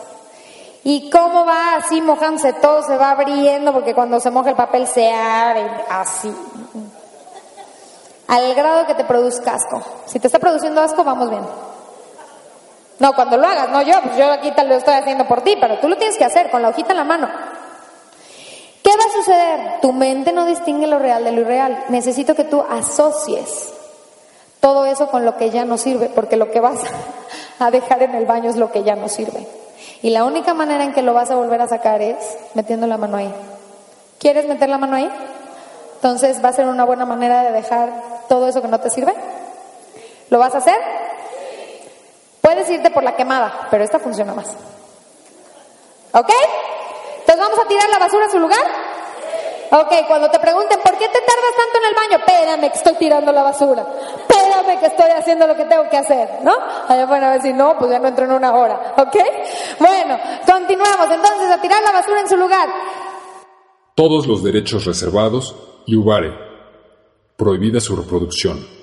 [0.85, 4.87] Y cómo va así mojándose todo, se va abriendo porque cuando se moja el papel
[4.87, 6.33] se abre así.
[8.29, 9.83] Al grado que te produzca asco.
[10.07, 11.43] Si te está produciendo asco, vamos bien.
[12.99, 15.57] No, cuando lo hagas, no yo, pues yo aquí tal lo estoy haciendo por ti,
[15.61, 17.29] pero tú lo tienes que hacer con la hojita en la mano.
[18.83, 19.81] ¿Qué va a suceder?
[19.81, 21.85] Tu mente no distingue lo real de lo irreal.
[21.89, 23.73] Necesito que tú asocies
[24.61, 26.81] todo eso con lo que ya no sirve, porque lo que vas
[27.59, 29.47] a dejar en el baño es lo que ya no sirve.
[30.03, 32.17] Y la única manera en que lo vas a volver a sacar es
[32.55, 33.33] metiendo la mano ahí.
[34.19, 35.11] ¿Quieres meter la mano ahí?
[35.95, 39.15] Entonces va a ser una buena manera de dejar todo eso que no te sirve.
[40.31, 40.77] ¿Lo vas a hacer?
[42.41, 44.49] Puedes irte por la quemada, pero esta funciona más.
[46.13, 46.31] ¿Ok?
[47.21, 48.67] Entonces vamos a tirar la basura a su lugar.
[49.71, 52.25] Ok, cuando te pregunten, ¿por qué te tardas tanto en el baño?
[52.25, 53.87] Espérame que estoy tirando la basura.
[54.27, 56.57] Espérame que estoy haciendo lo que tengo que hacer, ¿no?
[56.89, 59.17] Allá van a decir, no, pues ya no entro en una hora, ¿ok?
[59.79, 62.69] Bueno, continuamos entonces a tirar la basura en su lugar.
[63.95, 65.55] Todos los derechos reservados
[65.87, 65.97] y.
[67.39, 68.78] Prohibida su reproducción.